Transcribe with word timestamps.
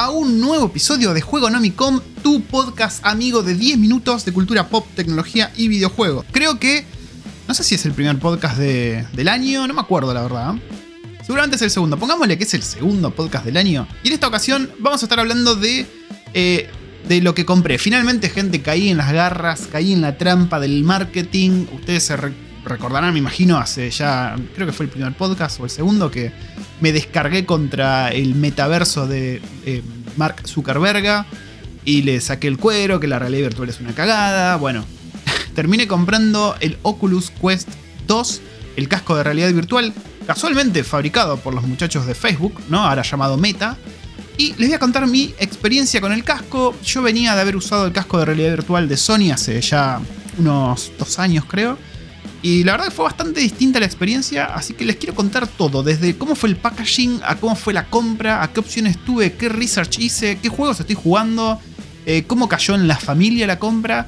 a 0.00 0.08
un 0.08 0.40
nuevo 0.40 0.64
episodio 0.64 1.12
de 1.12 1.20
Juego 1.20 1.50
Nomicom, 1.50 2.00
tu 2.22 2.40
podcast 2.40 3.04
amigo 3.04 3.42
de 3.42 3.52
10 3.52 3.76
minutos 3.76 4.24
de 4.24 4.32
cultura 4.32 4.66
pop, 4.66 4.86
tecnología 4.96 5.52
y 5.58 5.68
videojuegos. 5.68 6.24
Creo 6.32 6.58
que, 6.58 6.86
no 7.46 7.52
sé 7.52 7.62
si 7.64 7.74
es 7.74 7.84
el 7.84 7.92
primer 7.92 8.18
podcast 8.18 8.56
del 8.56 9.28
año, 9.28 9.68
no 9.68 9.74
me 9.74 9.80
acuerdo 9.82 10.14
la 10.14 10.22
verdad. 10.22 10.54
Seguramente 11.22 11.56
es 11.56 11.62
el 11.62 11.70
segundo, 11.70 11.98
pongámosle 11.98 12.38
que 12.38 12.44
es 12.44 12.54
el 12.54 12.62
segundo 12.62 13.10
podcast 13.10 13.44
del 13.44 13.58
año. 13.58 13.86
Y 14.02 14.08
en 14.08 14.14
esta 14.14 14.26
ocasión 14.26 14.70
vamos 14.78 15.02
a 15.02 15.04
estar 15.04 15.20
hablando 15.20 15.54
de, 15.54 15.84
eh, 16.32 16.70
de 17.06 17.20
lo 17.20 17.34
que 17.34 17.44
compré. 17.44 17.76
Finalmente, 17.76 18.30
gente, 18.30 18.62
caí 18.62 18.88
en 18.88 18.96
las 18.96 19.12
garras, 19.12 19.68
caí 19.70 19.92
en 19.92 20.00
la 20.00 20.16
trampa 20.16 20.60
del 20.60 20.82
marketing. 20.82 21.66
Ustedes 21.74 22.04
se 22.04 22.16
recordarán, 22.64 23.12
me 23.12 23.18
imagino, 23.18 23.58
hace 23.58 23.90
ya, 23.90 24.36
creo 24.54 24.66
que 24.66 24.72
fue 24.72 24.86
el 24.86 24.92
primer 24.92 25.12
podcast 25.14 25.60
o 25.60 25.64
el 25.64 25.70
segundo, 25.70 26.10
que 26.10 26.32
me 26.80 26.92
descargué 26.92 27.44
contra 27.44 28.08
el 28.10 28.34
metaverso 28.34 29.06
de 29.06 29.40
eh, 29.64 29.82
Mark 30.16 30.46
Zuckerberg 30.46 31.26
y 31.84 32.02
le 32.02 32.20
saqué 32.20 32.48
el 32.48 32.58
cuero, 32.58 33.00
que 33.00 33.06
la 33.06 33.18
realidad 33.18 33.48
virtual 33.48 33.68
es 33.68 33.80
una 33.80 33.94
cagada. 33.94 34.56
Bueno, 34.56 34.84
terminé 35.54 35.86
comprando 35.86 36.56
el 36.60 36.78
Oculus 36.82 37.30
Quest 37.30 37.68
2, 38.06 38.40
el 38.76 38.88
casco 38.88 39.16
de 39.16 39.24
realidad 39.24 39.52
virtual, 39.52 39.92
casualmente 40.26 40.84
fabricado 40.84 41.36
por 41.38 41.54
los 41.54 41.64
muchachos 41.64 42.06
de 42.06 42.14
Facebook, 42.14 42.60
¿no? 42.68 42.84
Ahora 42.84 43.02
llamado 43.02 43.36
Meta. 43.36 43.76
Y 44.36 44.54
les 44.56 44.68
voy 44.68 44.74
a 44.74 44.78
contar 44.78 45.06
mi 45.06 45.34
experiencia 45.38 46.00
con 46.00 46.12
el 46.12 46.24
casco. 46.24 46.74
Yo 46.82 47.02
venía 47.02 47.34
de 47.34 47.42
haber 47.42 47.56
usado 47.56 47.86
el 47.86 47.92
casco 47.92 48.18
de 48.18 48.24
realidad 48.24 48.50
virtual 48.50 48.88
de 48.88 48.96
Sony 48.96 49.32
hace 49.32 49.60
ya 49.60 50.00
unos 50.38 50.92
dos 50.98 51.18
años, 51.18 51.44
creo. 51.46 51.76
Y 52.42 52.64
la 52.64 52.72
verdad 52.72 52.86
que 52.86 52.92
fue 52.92 53.04
bastante 53.04 53.40
distinta 53.40 53.80
la 53.80 53.86
experiencia, 53.86 54.46
así 54.46 54.72
que 54.72 54.86
les 54.86 54.96
quiero 54.96 55.14
contar 55.14 55.46
todo, 55.46 55.82
desde 55.82 56.16
cómo 56.16 56.34
fue 56.34 56.48
el 56.48 56.56
packaging, 56.56 57.20
a 57.22 57.36
cómo 57.36 57.54
fue 57.54 57.74
la 57.74 57.86
compra, 57.86 58.42
a 58.42 58.50
qué 58.50 58.60
opciones 58.60 58.96
tuve, 59.04 59.34
qué 59.34 59.50
research 59.50 59.98
hice, 59.98 60.38
qué 60.40 60.48
juegos 60.48 60.80
estoy 60.80 60.96
jugando, 60.96 61.60
eh, 62.06 62.24
cómo 62.26 62.48
cayó 62.48 62.74
en 62.74 62.88
la 62.88 62.96
familia 62.96 63.46
la 63.46 63.58
compra, 63.58 64.06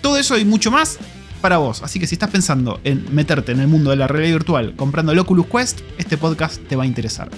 todo 0.00 0.16
eso 0.16 0.38
y 0.38 0.44
mucho 0.44 0.70
más 0.70 0.98
para 1.40 1.56
vos. 1.56 1.82
Así 1.82 1.98
que 1.98 2.06
si 2.06 2.14
estás 2.14 2.30
pensando 2.30 2.80
en 2.84 3.12
meterte 3.12 3.50
en 3.50 3.58
el 3.58 3.66
mundo 3.66 3.90
de 3.90 3.96
la 3.96 4.06
realidad 4.06 4.34
virtual 4.34 4.76
comprando 4.76 5.10
el 5.10 5.18
Oculus 5.18 5.46
Quest, 5.46 5.80
este 5.98 6.16
podcast 6.16 6.62
te 6.68 6.76
va 6.76 6.84
a 6.84 6.86
interesar. 6.86 7.30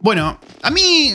Bueno, 0.00 0.40
a 0.62 0.70
mí 0.70 1.12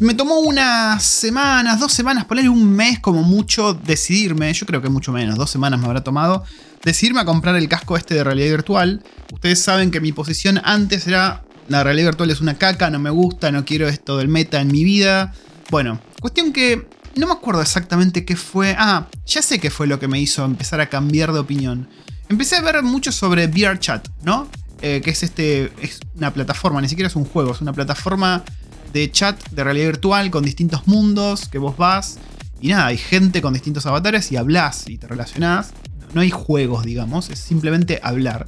me 0.00 0.14
tomó 0.14 0.38
unas 0.40 1.02
semanas, 1.02 1.78
dos 1.78 1.92
semanas, 1.92 2.24
ponerle 2.24 2.48
un 2.48 2.72
mes 2.72 3.00
como 3.00 3.22
mucho 3.22 3.74
decidirme, 3.74 4.50
yo 4.54 4.64
creo 4.64 4.80
que 4.80 4.88
mucho 4.88 5.12
menos, 5.12 5.36
dos 5.36 5.50
semanas 5.50 5.78
me 5.78 5.86
habrá 5.86 6.02
tomado, 6.02 6.42
decidirme 6.82 7.20
a 7.20 7.26
comprar 7.26 7.54
el 7.56 7.68
casco 7.68 7.98
este 7.98 8.14
de 8.14 8.24
realidad 8.24 8.50
virtual. 8.50 9.02
Ustedes 9.30 9.62
saben 9.62 9.90
que 9.90 10.00
mi 10.00 10.12
posición 10.12 10.58
antes 10.64 11.06
era, 11.06 11.44
la 11.68 11.84
realidad 11.84 12.08
virtual 12.08 12.30
es 12.30 12.40
una 12.40 12.54
caca, 12.54 12.88
no 12.88 12.98
me 12.98 13.10
gusta, 13.10 13.52
no 13.52 13.66
quiero 13.66 13.88
esto 13.88 14.16
del 14.16 14.28
meta 14.28 14.62
en 14.62 14.68
mi 14.68 14.84
vida. 14.84 15.34
Bueno, 15.70 16.00
cuestión 16.18 16.54
que 16.54 16.88
no 17.16 17.26
me 17.26 17.34
acuerdo 17.34 17.60
exactamente 17.60 18.24
qué 18.24 18.36
fue. 18.36 18.74
Ah, 18.78 19.06
ya 19.26 19.42
sé 19.42 19.58
qué 19.58 19.70
fue 19.70 19.86
lo 19.86 20.00
que 20.00 20.08
me 20.08 20.18
hizo 20.18 20.46
empezar 20.46 20.80
a 20.80 20.88
cambiar 20.88 21.34
de 21.34 21.40
opinión. 21.40 21.88
Empecé 22.30 22.56
a 22.56 22.62
ver 22.62 22.82
mucho 22.82 23.12
sobre 23.12 23.48
VRChat, 23.48 24.08
¿no? 24.22 24.48
Eh, 24.80 25.02
que 25.04 25.10
es 25.10 25.22
este. 25.22 25.70
es 25.82 26.00
una 26.16 26.32
plataforma, 26.32 26.80
ni 26.80 26.88
siquiera 26.88 27.08
es 27.08 27.16
un 27.16 27.26
juego, 27.26 27.52
es 27.52 27.60
una 27.60 27.74
plataforma 27.74 28.44
de 28.92 29.10
chat 29.10 29.38
de 29.50 29.64
realidad 29.64 29.86
virtual 29.86 30.30
con 30.30 30.44
distintos 30.44 30.86
mundos 30.86 31.48
que 31.48 31.58
vos 31.58 31.76
vas. 31.76 32.18
Y 32.60 32.68
nada, 32.68 32.86
hay 32.86 32.98
gente 32.98 33.40
con 33.40 33.54
distintos 33.54 33.86
avatares 33.86 34.30
y 34.32 34.36
hablas 34.36 34.88
y 34.88 34.98
te 34.98 35.06
relacionás. 35.06 35.72
No 36.14 36.20
hay 36.20 36.30
juegos, 36.30 36.84
digamos, 36.84 37.30
es 37.30 37.38
simplemente 37.38 38.00
hablar. 38.02 38.46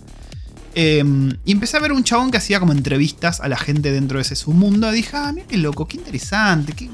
Em, 0.74 1.36
y 1.44 1.52
empecé 1.52 1.76
a 1.76 1.80
ver 1.80 1.92
un 1.92 2.02
chabón 2.02 2.30
que 2.30 2.38
hacía 2.38 2.58
como 2.58 2.72
entrevistas 2.72 3.40
a 3.40 3.48
la 3.48 3.56
gente 3.56 3.92
dentro 3.92 4.18
de 4.18 4.22
ese 4.22 4.36
submundo. 4.36 4.90
Y 4.92 4.96
dije, 4.96 5.16
ah, 5.16 5.32
mira 5.32 5.46
qué 5.46 5.56
loco, 5.56 5.86
qué 5.86 5.96
interesante, 5.98 6.72
qué, 6.72 6.88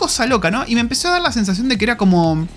cosa 0.00 0.24
loca, 0.24 0.50
¿no? 0.50 0.64
Y 0.66 0.74
me 0.74 0.80
empezó 0.80 1.08
a 1.08 1.12
dar 1.12 1.22
la 1.22 1.30
sensación 1.30 1.68
de 1.68 1.76
que 1.76 1.84
era 1.84 1.98
como, 1.98 2.48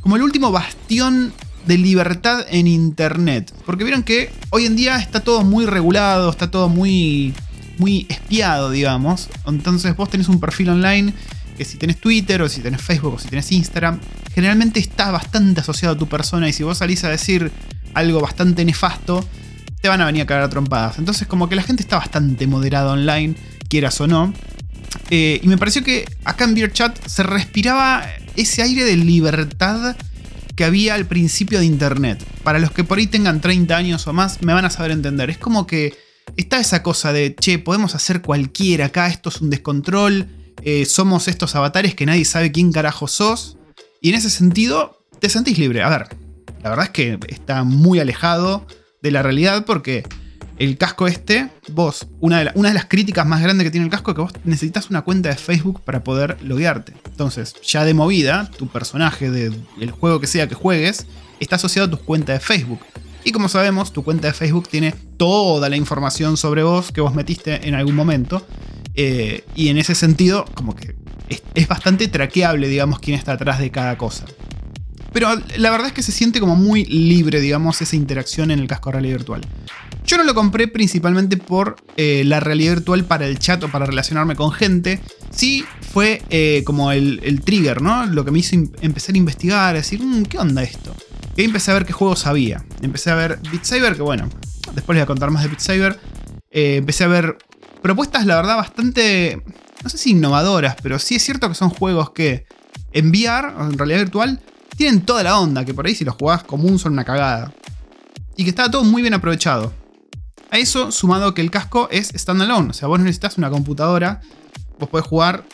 como 0.00 0.16
el 0.16 0.22
último 0.22 0.50
bastión 0.50 1.34
de 1.66 1.76
libertad 1.76 2.46
en 2.48 2.66
Internet. 2.66 3.52
Porque 3.66 3.84
vieron 3.84 4.02
que 4.02 4.32
hoy 4.48 4.64
en 4.64 4.74
día 4.74 4.96
está 4.96 5.20
todo 5.20 5.44
muy 5.44 5.66
regulado, 5.66 6.30
está 6.30 6.50
todo 6.50 6.70
muy 6.70 7.34
muy 7.82 8.06
espiado, 8.08 8.70
digamos. 8.70 9.28
Entonces 9.44 9.96
vos 9.96 10.08
tenés 10.08 10.28
un 10.28 10.38
perfil 10.38 10.70
online 10.70 11.12
que 11.58 11.64
si 11.64 11.78
tenés 11.78 11.98
Twitter 11.98 12.40
o 12.40 12.48
si 12.48 12.60
tenés 12.60 12.80
Facebook 12.80 13.14
o 13.14 13.18
si 13.18 13.28
tenés 13.28 13.50
Instagram, 13.50 13.98
generalmente 14.32 14.78
está 14.78 15.10
bastante 15.10 15.60
asociado 15.60 15.96
a 15.96 15.98
tu 15.98 16.08
persona 16.08 16.48
y 16.48 16.52
si 16.52 16.62
vos 16.62 16.78
salís 16.78 17.02
a 17.02 17.08
decir 17.08 17.50
algo 17.92 18.20
bastante 18.20 18.64
nefasto, 18.64 19.26
te 19.80 19.88
van 19.88 20.00
a 20.00 20.06
venir 20.06 20.22
a 20.22 20.26
cagar 20.26 20.44
a 20.44 20.48
trompadas. 20.48 20.98
Entonces 20.98 21.26
como 21.26 21.48
que 21.48 21.56
la 21.56 21.62
gente 21.62 21.82
está 21.82 21.96
bastante 21.98 22.46
moderada 22.46 22.92
online, 22.92 23.34
quieras 23.68 24.00
o 24.00 24.06
no. 24.06 24.32
Eh, 25.10 25.40
y 25.42 25.48
me 25.48 25.58
pareció 25.58 25.82
que 25.82 26.04
acá 26.24 26.44
en 26.44 26.72
Chat 26.72 26.96
se 27.06 27.24
respiraba 27.24 28.06
ese 28.36 28.62
aire 28.62 28.84
de 28.84 28.96
libertad 28.96 29.96
que 30.54 30.64
había 30.64 30.94
al 30.94 31.06
principio 31.06 31.58
de 31.58 31.66
Internet. 31.66 32.24
Para 32.44 32.60
los 32.60 32.70
que 32.70 32.84
por 32.84 32.98
ahí 32.98 33.08
tengan 33.08 33.40
30 33.40 33.76
años 33.76 34.06
o 34.06 34.12
más, 34.12 34.40
me 34.40 34.52
van 34.52 34.64
a 34.64 34.70
saber 34.70 34.92
entender. 34.92 35.30
Es 35.30 35.38
como 35.38 35.66
que 35.66 35.94
está 36.36 36.58
esa 36.58 36.82
cosa 36.82 37.12
de, 37.12 37.34
che, 37.34 37.58
podemos 37.58 37.94
hacer 37.94 38.22
cualquiera 38.22 38.86
acá, 38.86 39.08
esto 39.08 39.28
es 39.28 39.40
un 39.40 39.50
descontrol, 39.50 40.28
eh, 40.62 40.84
somos 40.84 41.28
estos 41.28 41.54
avatares 41.54 41.94
que 41.94 42.06
nadie 42.06 42.24
sabe 42.24 42.52
quién 42.52 42.72
carajo 42.72 43.08
sos. 43.08 43.58
Y 44.00 44.10
en 44.10 44.16
ese 44.16 44.30
sentido, 44.30 45.04
te 45.18 45.28
sentís 45.28 45.58
libre. 45.58 45.82
A 45.82 45.88
ver, 45.88 46.08
la 46.62 46.70
verdad 46.70 46.86
es 46.86 46.90
que 46.90 47.18
está 47.28 47.64
muy 47.64 48.00
alejado 48.00 48.66
de 49.02 49.10
la 49.10 49.22
realidad 49.22 49.64
porque 49.64 50.04
el 50.58 50.78
casco 50.78 51.06
este, 51.06 51.50
vos, 51.68 52.06
una 52.20 52.38
de, 52.38 52.52
de 52.54 52.74
las 52.74 52.84
críticas 52.84 53.26
más 53.26 53.42
grandes 53.42 53.64
que 53.64 53.70
tiene 53.70 53.86
el 53.86 53.90
casco 53.90 54.12
es 54.12 54.14
que 54.14 54.22
vos 54.22 54.32
necesitas 54.44 54.90
una 54.90 55.02
cuenta 55.02 55.28
de 55.28 55.36
Facebook 55.36 55.82
para 55.82 56.04
poder 56.04 56.36
loguearte. 56.42 56.92
Entonces, 57.06 57.54
ya 57.62 57.84
de 57.84 57.94
movida, 57.94 58.50
tu 58.56 58.68
personaje 58.68 59.30
del 59.30 59.90
juego 59.90 60.20
que 60.20 60.26
sea 60.26 60.48
que 60.48 60.54
juegues 60.54 61.06
está 61.40 61.56
asociado 61.56 61.88
a 61.88 61.90
tu 61.90 62.04
cuenta 62.04 62.32
de 62.32 62.40
Facebook. 62.40 62.80
Y 63.24 63.32
como 63.32 63.48
sabemos, 63.48 63.92
tu 63.92 64.02
cuenta 64.02 64.28
de 64.28 64.34
Facebook 64.34 64.68
tiene 64.68 64.92
toda 65.16 65.68
la 65.68 65.76
información 65.76 66.36
sobre 66.36 66.62
vos 66.62 66.90
que 66.90 67.00
vos 67.00 67.14
metiste 67.14 67.68
en 67.68 67.74
algún 67.74 67.94
momento. 67.94 68.44
Eh, 68.94 69.44
y 69.54 69.68
en 69.68 69.78
ese 69.78 69.94
sentido, 69.94 70.44
como 70.54 70.74
que 70.74 70.96
es, 71.54 71.68
bastante 71.68 72.08
traqueable, 72.08 72.68
digamos, 72.68 72.98
quién 72.98 73.16
está 73.16 73.32
atrás 73.32 73.58
de 73.58 73.70
cada 73.70 73.96
cosa. 73.96 74.24
Pero 75.12 75.28
la 75.56 75.70
verdad 75.70 75.88
es 75.88 75.92
que 75.92 76.02
se 76.02 76.10
siente 76.10 76.40
como 76.40 76.56
muy 76.56 76.84
libre, 76.86 77.40
digamos, 77.40 77.80
esa 77.82 77.96
interacción 77.96 78.50
en 78.50 78.58
el 78.58 78.66
casco 78.66 78.90
de 78.90 78.94
realidad 78.94 79.18
virtual. 79.18 79.42
Yo 80.04 80.16
no 80.16 80.24
lo 80.24 80.34
compré 80.34 80.68
principalmente 80.68 81.36
por 81.36 81.76
eh, 81.96 82.22
la 82.24 82.40
realidad 82.40 82.74
virtual 82.74 83.04
para 83.04 83.26
el 83.26 83.38
chat 83.38 83.62
o 83.62 83.68
para 83.68 83.86
relacionarme 83.86 84.34
con 84.34 84.50
gente. 84.50 85.00
Sí 85.30 85.64
fue 85.92 86.22
eh, 86.30 86.62
como 86.64 86.92
el, 86.92 87.40
trigger, 87.44 87.82
¿no? 87.82 88.06
Lo 88.06 88.24
que 88.24 88.30
me 88.30 88.40
hizo 88.40 88.56
empezar 88.80 89.14
a 89.14 89.18
investigar, 89.18 89.74
a 89.74 89.78
decir, 89.78 90.02
mm, 90.02 90.24
¿qué 90.24 90.38
onda 90.38 90.62
esto? 90.62 90.94
Y 91.36 91.44
empecé 91.44 91.70
a 91.70 91.74
ver 91.74 91.86
qué 91.86 91.92
juegos 91.92 92.26
había. 92.26 92.64
Empecé 92.82 93.10
a 93.10 93.14
ver 93.14 93.38
Beat 93.50 93.64
Saber, 93.64 93.96
que 93.96 94.02
bueno, 94.02 94.28
después 94.74 94.96
les 94.96 95.00
voy 95.00 95.00
a 95.00 95.06
contar 95.06 95.30
más 95.30 95.42
de 95.42 95.48
Beat 95.48 95.60
Saber. 95.60 95.98
Eh, 96.50 96.76
empecé 96.76 97.04
a 97.04 97.08
ver 97.08 97.38
propuestas, 97.80 98.26
la 98.26 98.36
verdad, 98.36 98.56
bastante, 98.56 99.42
no 99.82 99.88
sé 99.88 99.98
si 99.98 100.10
innovadoras, 100.10 100.76
pero 100.82 100.98
sí 100.98 101.16
es 101.16 101.22
cierto 101.22 101.48
que 101.48 101.54
son 101.54 101.70
juegos 101.70 102.10
que 102.10 102.46
en 102.92 103.08
VR, 103.10 103.48
en 103.58 103.78
realidad 103.78 104.00
virtual, 104.00 104.40
tienen 104.76 105.02
toda 105.02 105.22
la 105.22 105.38
onda, 105.38 105.64
que 105.64 105.74
por 105.74 105.86
ahí 105.86 105.94
si 105.94 106.04
los 106.04 106.14
jugás 106.14 106.44
común 106.44 106.78
son 106.78 106.92
una 106.92 107.04
cagada. 107.04 107.52
Y 108.36 108.44
que 108.44 108.50
está 108.50 108.70
todo 108.70 108.84
muy 108.84 109.02
bien 109.02 109.14
aprovechado. 109.14 109.72
A 110.50 110.58
eso, 110.58 110.92
sumado 110.92 111.32
que 111.32 111.40
el 111.40 111.50
casco 111.50 111.88
es 111.90 112.12
standalone, 112.14 112.70
o 112.70 112.72
sea, 112.74 112.88
vos 112.88 112.98
no 112.98 113.06
necesitas 113.06 113.38
una 113.38 113.48
computadora, 113.48 114.20
vos 114.78 114.88
podés 114.88 115.06
jugar 115.06 115.44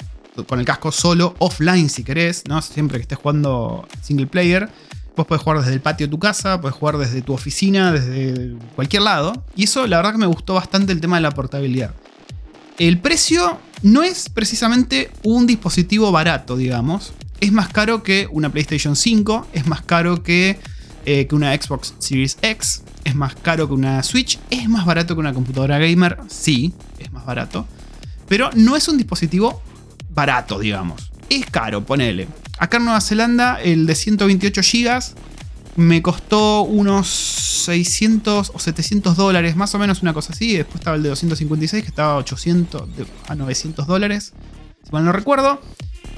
con 0.46 0.58
el 0.58 0.64
casco 0.64 0.92
solo, 0.92 1.34
offline 1.38 1.88
si 1.88 2.04
querés, 2.04 2.44
¿no? 2.48 2.60
Siempre 2.62 2.98
que 2.98 3.02
estés 3.02 3.18
jugando 3.18 3.86
single 4.02 4.26
player. 4.26 4.68
Vos 5.18 5.26
podés 5.26 5.42
jugar 5.42 5.58
desde 5.58 5.72
el 5.72 5.80
patio 5.80 6.06
de 6.06 6.12
tu 6.12 6.20
casa, 6.20 6.60
puedes 6.60 6.76
jugar 6.76 6.96
desde 6.96 7.22
tu 7.22 7.32
oficina, 7.32 7.90
desde 7.90 8.54
cualquier 8.76 9.02
lado. 9.02 9.32
Y 9.56 9.64
eso 9.64 9.84
la 9.88 9.96
verdad 9.96 10.12
que 10.12 10.18
me 10.18 10.26
gustó 10.26 10.54
bastante 10.54 10.92
el 10.92 11.00
tema 11.00 11.16
de 11.16 11.22
la 11.22 11.32
portabilidad. 11.32 11.92
El 12.78 13.00
precio 13.00 13.58
no 13.82 14.04
es 14.04 14.28
precisamente 14.28 15.10
un 15.24 15.48
dispositivo 15.48 16.12
barato, 16.12 16.56
digamos. 16.56 17.14
Es 17.40 17.50
más 17.50 17.68
caro 17.68 18.04
que 18.04 18.28
una 18.30 18.50
PlayStation 18.50 18.94
5, 18.94 19.48
es 19.54 19.66
más 19.66 19.82
caro 19.82 20.22
que, 20.22 20.60
eh, 21.04 21.26
que 21.26 21.34
una 21.34 21.52
Xbox 21.52 21.94
Series 21.98 22.38
X, 22.40 22.84
es 23.02 23.16
más 23.16 23.34
caro 23.34 23.66
que 23.66 23.74
una 23.74 24.00
Switch, 24.04 24.38
es 24.50 24.68
más 24.68 24.86
barato 24.86 25.16
que 25.16 25.20
una 25.20 25.34
computadora 25.34 25.78
gamer, 25.78 26.18
sí, 26.28 26.72
es 27.00 27.10
más 27.10 27.26
barato. 27.26 27.66
Pero 28.28 28.50
no 28.54 28.76
es 28.76 28.86
un 28.86 28.96
dispositivo 28.96 29.62
barato, 30.10 30.60
digamos. 30.60 31.10
Es 31.28 31.44
caro, 31.46 31.84
ponele. 31.84 32.28
Acá 32.58 32.78
en 32.78 32.84
Nueva 32.84 33.00
Zelanda, 33.00 33.60
el 33.62 33.86
de 33.86 33.94
128 33.94 34.60
GB 34.62 35.02
me 35.76 36.02
costó 36.02 36.62
unos 36.62 37.06
600 37.06 38.50
o 38.52 38.58
700 38.58 39.16
dólares, 39.16 39.54
más 39.54 39.72
o 39.76 39.78
menos 39.78 40.02
una 40.02 40.12
cosa 40.12 40.32
así. 40.32 40.56
Después 40.56 40.80
estaba 40.80 40.96
el 40.96 41.04
de 41.04 41.10
256 41.10 41.84
que 41.84 41.88
estaba 41.88 42.14
a 42.14 42.16
800 42.16 42.82
a 43.28 43.34
900 43.36 43.86
dólares, 43.86 44.32
si 44.84 44.90
mal 44.90 45.04
no 45.04 45.12
recuerdo. 45.12 45.60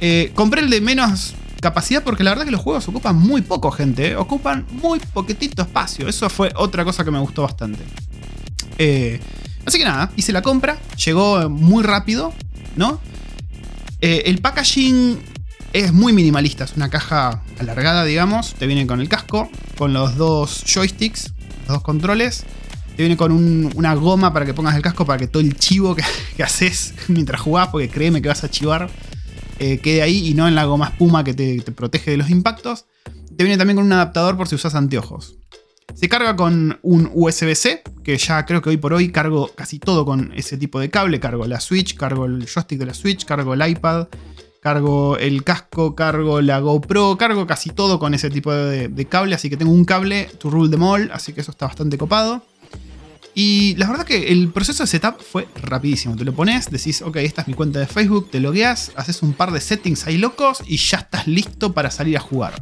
Eh, 0.00 0.32
compré 0.34 0.62
el 0.62 0.70
de 0.70 0.81
menos 0.81 1.34
capacidad 1.60 2.02
porque 2.02 2.25
la 2.25 2.31
verdad 2.31 2.46
que 2.46 2.52
los 2.52 2.62
juegos 2.62 2.88
ocupan 2.88 3.16
muy 3.16 3.43
poco 3.43 3.70
gente, 3.70 4.12
¿eh? 4.12 4.16
ocupan 4.16 4.66
muy 4.70 4.98
poquitito 4.98 5.60
espacio. 5.60 6.08
Eso 6.08 6.31
fue 6.31 6.50
otra 6.56 6.82
cosa 6.86 7.04
que 7.04 7.10
me 7.10 7.19
gustó 7.19 7.43
bastante. 7.43 7.84
Eh, 8.78 9.20
así 9.66 9.76
que 9.76 9.84
nada, 9.84 10.10
hice 10.16 10.32
la 10.32 10.40
compra, 10.40 10.78
llegó 11.04 11.50
muy 11.50 11.84
rápido, 11.84 12.32
¿no? 12.76 12.98
El 14.00 14.40
packaging 14.40 15.19
es 15.72 15.93
muy 15.93 16.12
minimalista, 16.12 16.64
es 16.64 16.76
una 16.76 16.90
caja 16.90 17.43
alargada, 17.58 18.05
digamos. 18.05 18.55
Te 18.55 18.67
viene 18.67 18.87
con 18.87 19.00
el 19.00 19.08
casco, 19.08 19.49
con 19.78 19.93
los 19.93 20.17
dos 20.17 20.64
joysticks, 20.67 21.32
los 21.61 21.69
dos 21.69 21.82
controles. 21.82 22.44
Te 22.96 23.02
viene 23.02 23.17
con 23.17 23.32
una 23.32 23.94
goma 23.94 24.32
para 24.32 24.44
que 24.44 24.52
pongas 24.52 24.75
el 24.76 24.82
casco 24.82 25.06
para 25.06 25.19
que 25.19 25.28
todo 25.28 25.43
el 25.43 25.56
chivo 25.56 25.96
que, 26.37 26.43
haces 26.43 26.94
mientras 27.08 27.40
jugás, 27.40 27.69
porque 27.69 27.88
créeme 27.88 28.20
que 28.20 28.28
vas 28.28 28.44
a 28.44 28.50
chivar, 28.50 28.90
eh, 29.58 29.78
quede 29.78 30.02
ahí 30.02 30.28
y 30.28 30.34
no 30.34 30.49
en 30.49 30.55
la 30.55 30.64
goma 30.64 30.88
espuma 30.88 31.22
que 31.25 31.34
te, 31.34 31.61
te 31.61 31.72
protege 31.72 32.11
de 32.11 32.17
los 32.17 32.31
impactos. 32.31 32.87
Te 33.37 33.44
viene 33.44 33.56
también 33.56 33.76
con 33.76 33.87
un 33.87 33.93
adaptador 33.93 34.37
por 34.37 34.49
si 34.49 34.56
usas 34.56 34.75
anteojos. 34.75 35.37
Se 35.94 36.08
carga 36.08 36.37
con 36.37 36.78
un 36.82 37.11
USB-C, 37.14 37.82
que 38.05 38.17
ya 38.17 38.44
creo 38.44 38.62
que 38.62 38.70
hoy 38.70 38.76
por 38.76 38.93
hoy 38.93 39.11
cargo 39.11 39.50
casi 39.55 39.78
todo 39.78 40.05
con 40.05 40.32
ese 40.34 40.56
tipo 40.56 40.78
de 40.81 40.90
cable. 40.90 41.20
Cargo 41.20 41.46
la 41.46 41.61
Switch, 41.61 41.96
cargo 41.96 42.26
el 42.26 42.46
joystick 42.46 42.78
de 42.78 42.87
la 42.87 42.94
Switch, 42.94 43.25
cargo 43.25 43.55
el 43.55 43.69
iPad, 43.69 44.08
cargo 44.60 45.16
el 45.16 45.42
casco, 45.42 45.94
cargo 45.94 46.40
la 46.40 46.60
GoPro, 46.60 47.16
cargo 47.16 47.46
casi 47.46 47.70
todo 47.70 47.98
con 47.98 48.14
ese 48.14 48.30
tipo 48.30 48.52
de, 48.52 49.06
cable. 49.08 49.34
Así 49.34 49.50
que 49.50 49.56
tengo 49.56 49.72
un 49.72 49.84
cable 49.84 50.28
to 50.38 50.50
rule 50.50 50.70
them 50.70 50.82
all, 50.82 51.10
así 51.12 51.32
que 51.32 51.40
eso 51.40 51.50
está 51.50 51.66
bastante 51.66 51.98
copado. 51.98 52.42
Y 53.34 53.76
la 53.76 53.88
verdad 53.88 54.04
que 54.04 54.32
el 54.32 54.48
proceso 54.48 54.82
de 54.82 54.88
setup 54.88 55.20
fue 55.20 55.48
rapidísimo. 55.62 56.16
Te 56.16 56.24
lo 56.24 56.34
pones, 56.34 56.70
decís, 56.70 57.00
ok, 57.00 57.16
esta 57.16 57.42
es 57.42 57.48
mi 57.48 57.54
cuenta 57.54 57.78
de 57.78 57.86
Facebook, 57.86 58.30
te 58.30 58.40
logueas, 58.40 58.92
haces 58.96 59.22
un 59.22 59.32
par 59.32 59.52
de 59.52 59.60
settings 59.60 60.06
ahí 60.06 60.18
locos 60.18 60.62
y 60.66 60.76
ya 60.76 60.98
estás 60.98 61.26
listo 61.26 61.72
para 61.72 61.90
salir 61.90 62.16
a 62.16 62.20
jugar. 62.20 62.54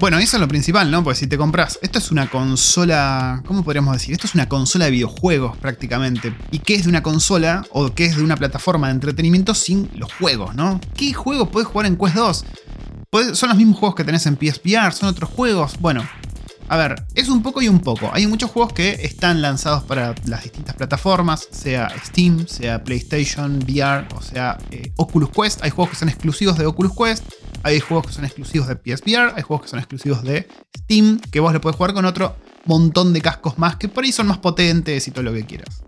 Bueno, 0.00 0.18
eso 0.18 0.38
es 0.38 0.40
lo 0.40 0.48
principal, 0.48 0.90
¿no? 0.90 1.04
Porque 1.04 1.18
si 1.18 1.26
te 1.26 1.36
compras, 1.36 1.78
esto 1.82 1.98
es 1.98 2.10
una 2.10 2.30
consola, 2.30 3.42
¿cómo 3.46 3.62
podríamos 3.62 3.92
decir? 3.92 4.14
Esto 4.14 4.26
es 4.26 4.34
una 4.34 4.48
consola 4.48 4.86
de 4.86 4.92
videojuegos 4.92 5.58
prácticamente. 5.58 6.34
¿Y 6.50 6.60
qué 6.60 6.76
es 6.76 6.84
de 6.84 6.88
una 6.88 7.02
consola 7.02 7.66
o 7.70 7.92
qué 7.92 8.06
es 8.06 8.16
de 8.16 8.22
una 8.22 8.38
plataforma 8.38 8.86
de 8.86 8.94
entretenimiento 8.94 9.54
sin 9.54 9.90
los 9.94 10.10
juegos, 10.14 10.54
¿no? 10.54 10.80
¿Qué 10.94 11.12
juegos 11.12 11.50
puedes 11.50 11.68
jugar 11.68 11.84
en 11.84 11.98
Quest 11.98 12.14
2? 12.14 12.44
¿Son 13.34 13.50
los 13.50 13.58
mismos 13.58 13.78
juegos 13.78 13.94
que 13.94 14.04
tenés 14.04 14.24
en 14.24 14.38
PSVR? 14.38 14.90
¿Son 14.94 15.06
otros 15.10 15.28
juegos? 15.28 15.74
Bueno, 15.80 16.02
a 16.68 16.78
ver, 16.78 17.04
es 17.14 17.28
un 17.28 17.42
poco 17.42 17.60
y 17.60 17.68
un 17.68 17.80
poco. 17.80 18.10
Hay 18.14 18.26
muchos 18.26 18.50
juegos 18.50 18.72
que 18.72 18.92
están 19.02 19.42
lanzados 19.42 19.82
para 19.82 20.14
las 20.24 20.44
distintas 20.44 20.76
plataformas, 20.76 21.46
sea 21.50 21.92
Steam, 22.06 22.46
sea 22.46 22.82
PlayStation, 22.82 23.58
VR, 23.58 24.06
o 24.16 24.22
sea 24.22 24.56
eh, 24.70 24.92
Oculus 24.96 25.28
Quest. 25.28 25.62
Hay 25.62 25.68
juegos 25.68 25.90
que 25.90 25.96
son 25.96 26.08
exclusivos 26.08 26.56
de 26.56 26.64
Oculus 26.64 26.92
Quest. 26.96 27.24
Hay 27.62 27.80
juegos 27.80 28.06
que 28.06 28.12
son 28.12 28.24
exclusivos 28.24 28.68
de 28.68 28.76
PSVR, 28.76 29.34
hay 29.36 29.42
juegos 29.42 29.62
que 29.62 29.68
son 29.68 29.78
exclusivos 29.78 30.22
de 30.22 30.48
Steam, 30.76 31.20
que 31.30 31.40
vos 31.40 31.52
le 31.52 31.60
puedes 31.60 31.76
jugar 31.76 31.92
con 31.92 32.04
otro 32.04 32.36
montón 32.64 33.12
de 33.12 33.20
cascos 33.20 33.58
más 33.58 33.76
que 33.76 33.88
por 33.88 34.04
ahí 34.04 34.12
son 34.12 34.26
más 34.26 34.38
potentes 34.38 35.06
y 35.08 35.10
todo 35.10 35.22
lo 35.22 35.32
que 35.32 35.44
quieras. 35.44 35.82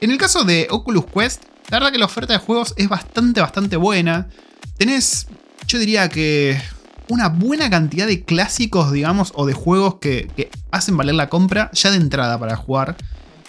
En 0.00 0.10
el 0.10 0.18
caso 0.18 0.44
de 0.44 0.66
Oculus 0.70 1.06
Quest, 1.06 1.44
la 1.70 1.78
verdad 1.78 1.92
que 1.92 1.98
la 1.98 2.04
oferta 2.04 2.34
de 2.34 2.38
juegos 2.38 2.74
es 2.76 2.88
bastante, 2.88 3.40
bastante 3.40 3.76
buena. 3.76 4.28
Tenés, 4.76 5.26
yo 5.66 5.78
diría 5.78 6.08
que 6.08 6.60
una 7.08 7.28
buena 7.28 7.70
cantidad 7.70 8.06
de 8.06 8.24
clásicos, 8.24 8.92
digamos, 8.92 9.32
o 9.34 9.46
de 9.46 9.54
juegos 9.54 9.96
que, 9.96 10.50
hacen 10.70 10.96
valer 10.96 11.14
la 11.14 11.28
compra 11.28 11.70
ya 11.72 11.90
de 11.90 11.96
entrada 11.96 12.38
para 12.38 12.56
jugar. 12.56 12.96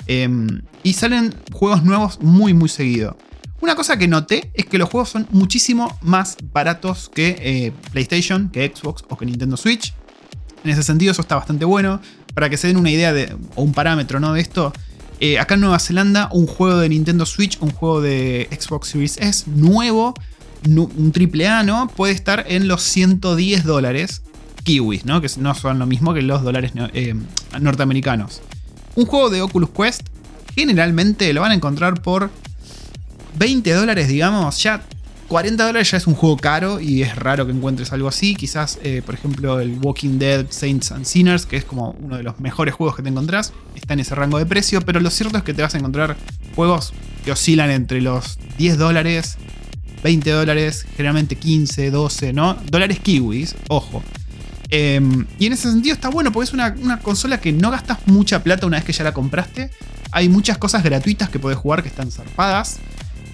Em, 0.07 0.61
y 0.83 0.93
salen 0.93 1.35
juegos 1.51 1.83
nuevos 1.83 2.21
muy, 2.21 2.53
muy 2.53 2.69
seguido. 2.69 3.17
Una 3.59 3.75
cosa 3.75 3.98
que 3.98 4.07
noté 4.07 4.51
es 4.54 4.65
que 4.65 4.77
los 4.77 4.89
juegos 4.89 5.09
son 5.09 5.27
muchísimo 5.31 5.98
más 6.01 6.38
baratos 6.54 7.09
que 7.13 7.36
eh, 7.39 7.71
PlayStation, 7.92 8.50
que 8.50 8.71
Xbox 8.74 9.04
o 9.09 9.18
que 9.18 9.25
Nintendo 9.25 9.57
Switch. 9.57 9.94
En 10.63 10.69
ese 10.71 10.83
sentido 10.83 11.12
eso 11.12 11.21
está 11.21 11.36
bastante 11.36 11.65
bueno. 11.65 12.00
Para 12.36 12.50
que 12.50 12.57
se 12.57 12.68
den 12.68 12.77
una 12.77 12.92
idea 12.92 13.13
de, 13.13 13.36
o 13.56 13.63
un 13.63 13.74
parámetro 13.74 14.19
¿no? 14.19 14.33
de 14.33 14.42
esto, 14.42 14.71
eh, 15.19 15.39
acá 15.39 15.56
en 15.56 15.62
Nueva 15.62 15.80
Zelanda 15.80 16.30
un 16.31 16.45
juego 16.45 16.77
de 16.77 16.89
Nintendo 16.89 17.25
Switch, 17.25 17.57
un 17.59 17.71
juego 17.71 18.01
de 18.01 18.48
Xbox 18.51 18.89
Series 18.89 19.18
S 19.18 19.50
nuevo, 19.50 20.13
un 20.68 21.12
triple 21.12 21.48
A. 21.48 21.88
Puede 21.95 22.13
estar 22.13 22.45
en 22.48 22.68
los 22.68 22.83
110 22.83 23.63
dólares 23.63 24.21
kiwis, 24.63 25.06
¿no? 25.06 25.21
Que 25.21 25.30
no 25.39 25.56
son 25.56 25.80
lo 25.80 25.88
mismo 25.88 26.13
que 26.13 26.21
los 26.21 26.44
dólares 26.44 26.74
eh, 26.94 27.15
norteamericanos. 27.59 28.42
Un 28.95 29.06
juego 29.06 29.30
de 29.30 29.42
Oculus 29.42 29.69
Quest 29.71 30.01
generalmente 30.54 31.33
lo 31.33 31.42
van 31.42 31.51
a 31.51 31.56
encontrar 31.56 32.01
por 32.01 32.30
20 33.37 33.71
dólares, 33.73 34.07
digamos, 34.07 34.61
ya 34.61 34.81
40 35.27 35.65
dólares 35.65 35.91
ya 35.91 35.97
es 35.97 36.07
un 36.07 36.15
juego 36.15 36.37
caro 36.37 36.79
y 36.79 37.01
es 37.01 37.15
raro 37.15 37.45
que 37.45 37.51
encuentres 37.51 37.91
algo 37.91 38.07
así. 38.07 38.35
Quizás, 38.35 38.79
eh, 38.83 39.01
por 39.05 39.13
ejemplo, 39.15 39.59
el 39.59 39.77
Walking 39.81 40.19
Dead 40.19 40.45
Saints 40.49 40.91
and 40.91 41.05
Sinners, 41.05 41.45
que 41.45 41.57
es 41.57 41.65
como 41.65 41.91
uno 41.99 42.17
de 42.17 42.23
los 42.23 42.39
mejores 42.39 42.73
juegos 42.73 42.95
que 42.95 43.03
te 43.03 43.09
encontrás, 43.09 43.51
está 43.75 43.93
en 43.93 43.99
ese 43.99 44.15
rango 44.15 44.37
de 44.37 44.45
precio, 44.45 44.81
pero 44.81 44.99
lo 44.99 45.09
cierto 45.09 45.37
es 45.37 45.43
que 45.43 45.53
te 45.53 45.61
vas 45.61 45.75
a 45.75 45.77
encontrar 45.77 46.15
juegos 46.55 46.93
que 47.25 47.31
oscilan 47.31 47.71
entre 47.71 48.01
los 48.01 48.37
10 48.57 48.77
dólares, 48.77 49.37
20 50.01 50.29
dólares, 50.29 50.85
generalmente 50.95 51.35
15, 51.35 51.91
12, 51.91 52.31
¿no? 52.31 52.57
Dólares 52.69 52.99
kiwis, 52.99 53.55
ojo. 53.67 54.01
Em, 54.69 55.25
y 55.39 55.47
en 55.47 55.53
ese 55.53 55.69
sentido 55.71 55.93
está 55.93 56.09
bueno 56.09 56.31
porque 56.31 56.45
es 56.45 56.53
una, 56.53 56.75
una, 56.81 56.99
consola 56.99 57.39
que 57.39 57.53
no 57.53 57.71
gastas 57.71 57.99
mucha 58.05 58.43
plata 58.43 58.65
una 58.65 58.77
vez 58.77 58.85
que 58.85 58.93
ya 58.93 59.03
la 59.03 59.13
compraste. 59.13 59.71
Hay 60.11 60.29
muchas 60.29 60.57
cosas 60.57 60.83
gratuitas 60.83 61.29
que 61.29 61.39
puedes 61.39 61.57
jugar 61.57 61.83
que 61.83 61.89
están 61.89 62.11
zarpadas. 62.11 62.79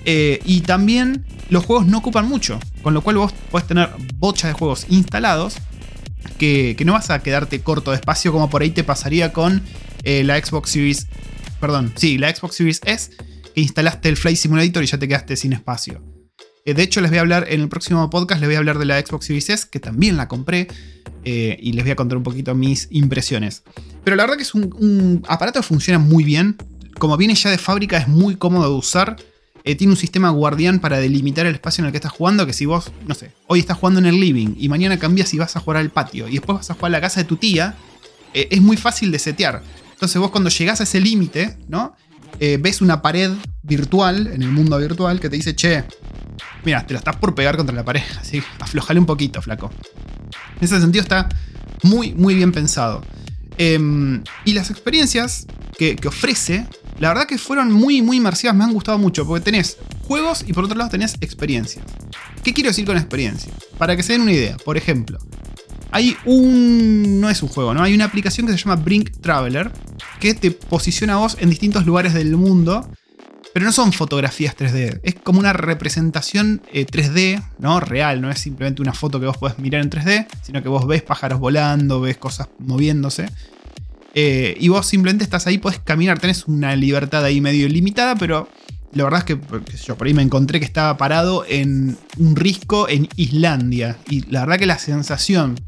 Eh, 0.05 0.39
y 0.45 0.61
también 0.61 1.25
los 1.50 1.65
juegos 1.65 1.85
no 1.85 2.00
ocupan 2.00 2.27
mucho, 2.27 2.59
con 2.81 2.94
lo 2.94 3.01
cual 3.01 3.17
vos 3.17 3.33
podés 3.51 3.67
tener 3.67 3.89
bochas 4.15 4.51
de 4.51 4.53
juegos 4.53 4.85
instalados 4.89 5.55
que, 6.38 6.75
no 6.85 6.94
vas 6.94 7.09
a 7.09 7.21
quedarte 7.23 7.61
corto 7.61 7.91
de 7.91 7.97
espacio 7.97 8.31
como 8.31 8.50
por 8.50 8.61
ahí 8.61 8.71
te 8.71 8.83
pasaría 8.83 9.31
con 9.31 9.61
eh, 10.03 10.23
la 10.23 10.44
Xbox 10.44 10.71
Series, 10.71 11.07
perdón, 11.61 11.94
sí, 11.95 12.17
la 12.17 12.33
Xbox 12.33 12.55
Series 12.55 12.81
S, 12.83 13.11
que 13.55 13.61
instalaste 13.61 14.09
el 14.09 14.17
Flight 14.17 14.38
Simulator 14.38 14.83
y 14.83 14.88
ya 14.88 14.97
te 14.97 15.07
quedaste 15.07 15.38
sin 15.38 15.53
espacio. 15.53 16.03
Eh, 16.65 16.73
de 16.73 16.83
hecho, 16.83 17.00
les 17.00 17.11
voy 17.11 17.19
a 17.19 17.21
hablar 17.21 17.45
en 17.50 17.61
el 17.61 17.69
próximo 17.69 18.09
podcast, 18.09 18.41
les 18.41 18.50
voy 18.50 18.55
a 18.55 18.59
hablar 18.59 18.79
de 18.79 18.85
la 18.85 19.00
Xbox 19.00 19.25
Series 19.25 19.50
S, 19.50 19.67
que 19.71 19.79
también 19.79 20.17
la 20.17 20.27
compré, 20.27 20.67
y 21.25 21.71
les 21.71 21.85
voy 21.85 21.91
a 21.91 21.95
contar 21.95 22.17
un 22.17 22.23
poquito 22.23 22.53
mis 22.53 22.89
impresiones. 22.91 23.63
Pero 24.03 24.17
la 24.17 24.23
verdad 24.23 24.35
que 24.35 24.44
es 24.44 24.53
un, 24.53 24.63
un 24.77 25.23
aparato 25.29 25.61
que 25.61 25.65
funciona 25.65 25.97
muy 25.97 26.25
bien, 26.25 26.57
como 27.00 27.15
viene 27.15 27.35
ya 27.35 27.50
de 27.50 27.57
fábrica 27.57 27.97
es 27.97 28.09
muy 28.09 28.35
cómodo 28.35 28.69
de 28.69 28.75
usar, 28.75 29.15
eh, 29.65 29.75
tiene 29.75 29.92
un 29.92 29.98
sistema 29.98 30.29
guardián 30.29 30.79
para 30.79 31.00
delimitar 31.00 31.46
el 31.46 31.55
espacio 31.55 31.82
en 31.82 31.86
el 31.86 31.91
que 31.91 31.98
estás 31.98 32.12
jugando, 32.12 32.46
que 32.46 32.53
si 32.53 32.65
vos, 32.65 32.91
no 33.08 33.15
sé, 33.15 33.32
hoy 33.48 33.60
estás 33.60 33.77
jugando 33.77 34.00
en 34.00 34.08
el 34.08 34.20
living 34.20 34.55
y 34.58 34.67
mañana 34.67 35.00
cambias 35.00 35.34
y 35.34 35.38
vas 35.38 35.55
a 35.55 35.62
jugar 35.62 35.77
al 35.77 35.89
patio 35.89 36.27
y 36.27 36.34
después 36.34 36.58
vas 36.58 36.70
a 36.70 36.74
jugar 36.74 36.89
a 36.89 36.98
la 36.98 37.01
casa 37.01 37.22
de 37.22 37.25
tu 37.25 37.38
tía, 37.38 37.75
eh, 38.34 38.48
es 38.51 38.62
muy 38.62 38.75
fácil 38.75 39.12
de 39.12 39.20
setear. 39.20 39.63
Entonces 39.93 40.20
vos 40.20 40.32
cuando 40.32 40.50
llegás 40.50 40.82
a 40.82 40.84
ese 40.84 41.00
límite, 41.00 41.58
¿no? 41.70 41.96
Eh, 42.39 42.58
ves 42.60 42.82
una 42.82 43.01
pared 43.01 43.32
virtual, 43.62 44.27
en 44.27 44.41
el 44.41 44.51
mundo 44.51 44.77
virtual, 44.77 45.22
que 45.22 45.29
te 45.29 45.38
dice, 45.38 45.55
che, 45.55 45.86
mira, 46.65 46.86
te 46.86 46.93
la 46.93 47.00
estás 47.00 47.15
por 47.15 47.34
pegar 47.34 47.55
contra 47.55 47.74
la 47.74 47.86
pared, 47.86 48.03
así, 48.20 48.43
aflojale 48.60 49.00
un 49.00 49.05
poquito, 49.05 49.41
flaco. 49.41 49.72
En 50.58 50.65
ese 50.65 50.82
sentido 50.82 51.03
está 51.03 51.29
muy, 51.84 52.13
muy 52.13 52.36
bien 52.36 52.51
pensado. 52.51 53.01
Em, 53.58 54.24
y 54.43 54.53
las 54.53 54.72
experiencias 54.72 55.46
que, 55.77 55.96
que 55.96 56.08
ofrece 56.10 56.67
la 57.03 57.10
verdad 57.10 57.27
que 57.27 57.38
fueron 57.38 57.69
muy, 57.69 58.01
muy 58.01 58.15
inmersivas, 58.15 58.55
me 58.55 58.63
han 58.63 58.72
gustado 58.72 58.98
mucho, 58.98 59.27
porque 59.27 59.43
tenés 59.43 59.77
juegos 60.07 60.45
y 60.48 60.53
por 60.53 60.63
otro 60.63 60.77
lado 60.77 60.89
tenés 60.89 61.15
experiencias. 61.19 61.83
¿Qué 62.41 62.53
quiero 62.53 62.69
decir 62.69 62.86
con 62.86 62.95
experiencia? 62.95 63.51
Para 63.77 63.98
que 63.98 64.03
se 64.03 64.13
den 64.13 64.22
una 64.22 64.31
idea, 64.31 64.55
por 64.55 64.77
ejemplo, 64.77 65.17
hay 65.91 66.15
un... 66.24 67.19
no 67.19 67.29
es 67.29 67.43
un 67.43 67.50
juego, 67.50 67.74
¿no? 67.74 67.83
Hay 67.83 67.93
una 67.93 68.05
aplicación 68.05 68.48
que 68.48 68.53
se 68.53 68.57
llama 68.57 68.77
Brink 68.77 69.19
Traveler, 69.19 69.69
que 70.22 70.33
te 70.33 70.51
posiciona 70.51 71.15
a 71.15 71.17
vos 71.17 71.36
en 71.41 71.50
distintos 71.50 71.86
lugares 71.86 72.13
del 72.13 72.38
mundo, 72.38 72.89
pero 73.53 73.65
no 73.65 73.74
son 73.74 73.91
fotografías 73.91 74.55
3D, 74.55 75.01
es 75.03 75.15
como 75.15 75.41
una 75.41 75.51
representación 75.51 76.62
3D, 76.72 77.17
eh, 77.17 77.43
¿no? 77.60 77.81
Real, 77.81 78.22
no 78.22 78.31
es 78.31 78.39
simplemente 78.39 78.81
una 78.81 78.93
foto 78.93 79.19
que 79.19 79.25
vos 79.25 79.36
podés 79.36 79.60
mirar 79.60 79.81
en 79.81 79.89
3D, 79.89 80.27
sino 80.41 80.63
que 80.63 80.69
vos 80.69 80.88
ves 80.88 81.01
pájaros 81.01 81.41
volando, 81.41 82.00
ves 82.00 82.15
cosas 82.15 82.48
moviéndose. 82.60 83.27
Eh, 84.13 84.55
y 84.60 84.70
vos 84.70 84.86
simplemente 84.86 85.24
estás 85.24 85.48
ahí, 85.48 85.58
podés 85.58 85.79
caminar, 85.79 86.20
tenés 86.20 86.48
una 86.48 86.75
libertad 86.75 87.24
ahí 87.24 87.41
medio 87.41 87.65
ilimitada, 87.65 88.15
pero 88.15 88.48
la 88.93 89.03
verdad 89.05 89.20
es 89.20 89.25
que 89.25 89.39
yo 89.86 89.98
por 89.98 90.08
ahí 90.08 90.13
me 90.13 90.22
encontré 90.22 90.60
que 90.60 90.65
estaba 90.65 90.98
parado 90.98 91.46
en 91.48 91.98
un 92.17 92.36
risco 92.36 92.88
en 92.88 93.10
Islandia. 93.15 93.98
Y 94.10 94.22
la 94.29 94.41
verdad 94.41 94.60
que 94.60 94.65
la 94.67 94.77
sensación 94.77 95.60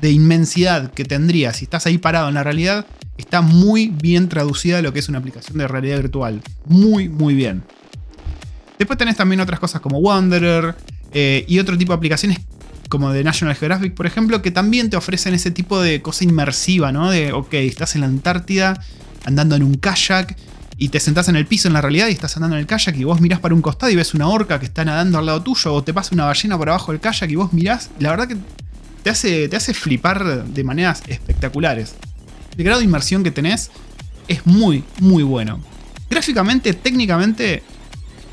de 0.00 0.10
inmensidad 0.10 0.92
que 0.92 1.04
tendría 1.04 1.52
si 1.54 1.64
estás 1.64 1.86
ahí 1.86 1.96
parado 1.96 2.28
en 2.28 2.34
la 2.34 2.42
realidad 2.42 2.84
está 3.16 3.40
muy 3.40 3.88
bien 3.88 4.28
traducida 4.28 4.78
a 4.78 4.82
lo 4.82 4.92
que 4.92 4.98
es 4.98 5.08
una 5.08 5.18
aplicación 5.18 5.56
de 5.56 5.68
realidad 5.68 5.96
virtual. 5.96 6.42
Muy, 6.66 7.08
muy 7.08 7.34
bien. 7.34 7.62
Después 8.78 8.98
tenés 8.98 9.16
también 9.16 9.40
otras 9.40 9.60
cosas 9.60 9.80
como 9.80 9.98
Wanderer 9.98 10.74
eh, 11.12 11.44
y 11.48 11.58
otro 11.60 11.78
tipo 11.78 11.92
de 11.92 11.96
aplicaciones 11.96 12.40
como 12.88 13.12
de 13.12 13.24
National 13.24 13.54
Geographic, 13.54 13.94
por 13.94 14.06
ejemplo, 14.06 14.42
que 14.42 14.50
también 14.50 14.90
te 14.90 14.96
ofrecen 14.96 15.34
ese 15.34 15.50
tipo 15.50 15.80
de 15.80 16.02
cosa 16.02 16.24
inmersiva, 16.24 16.92
¿no? 16.92 17.10
De, 17.10 17.32
ok, 17.32 17.54
estás 17.54 17.94
en 17.94 18.02
la 18.02 18.06
Antártida 18.06 18.80
andando 19.24 19.56
en 19.56 19.62
un 19.62 19.74
kayak 19.74 20.36
y 20.76 20.88
te 20.88 21.00
sentás 21.00 21.28
en 21.28 21.36
el 21.36 21.46
piso 21.46 21.68
en 21.68 21.74
la 21.74 21.80
realidad 21.80 22.08
y 22.08 22.12
estás 22.12 22.36
andando 22.36 22.56
en 22.56 22.60
el 22.60 22.66
kayak 22.66 22.96
y 22.96 23.04
vos 23.04 23.20
mirás 23.20 23.40
para 23.40 23.54
un 23.54 23.62
costado 23.62 23.90
y 23.90 23.96
ves 23.96 24.14
una 24.14 24.28
orca 24.28 24.58
que 24.58 24.66
está 24.66 24.84
nadando 24.84 25.18
al 25.18 25.26
lado 25.26 25.42
tuyo 25.42 25.72
o 25.72 25.82
te 25.82 25.94
pasa 25.94 26.10
una 26.12 26.24
ballena 26.24 26.58
por 26.58 26.68
abajo 26.68 26.92
del 26.92 27.00
kayak 27.00 27.30
y 27.30 27.36
vos 27.36 27.52
mirás, 27.52 27.90
la 27.98 28.10
verdad 28.10 28.28
que 28.28 28.36
te 29.02 29.10
hace, 29.10 29.48
te 29.48 29.56
hace 29.56 29.74
flipar 29.74 30.44
de 30.44 30.64
maneras 30.64 31.02
espectaculares. 31.06 31.94
El 32.56 32.64
grado 32.64 32.80
de 32.80 32.86
inmersión 32.86 33.22
que 33.22 33.30
tenés 33.30 33.70
es 34.28 34.46
muy, 34.46 34.84
muy 35.00 35.22
bueno. 35.22 35.60
Gráficamente, 36.08 36.72
técnicamente, 36.72 37.62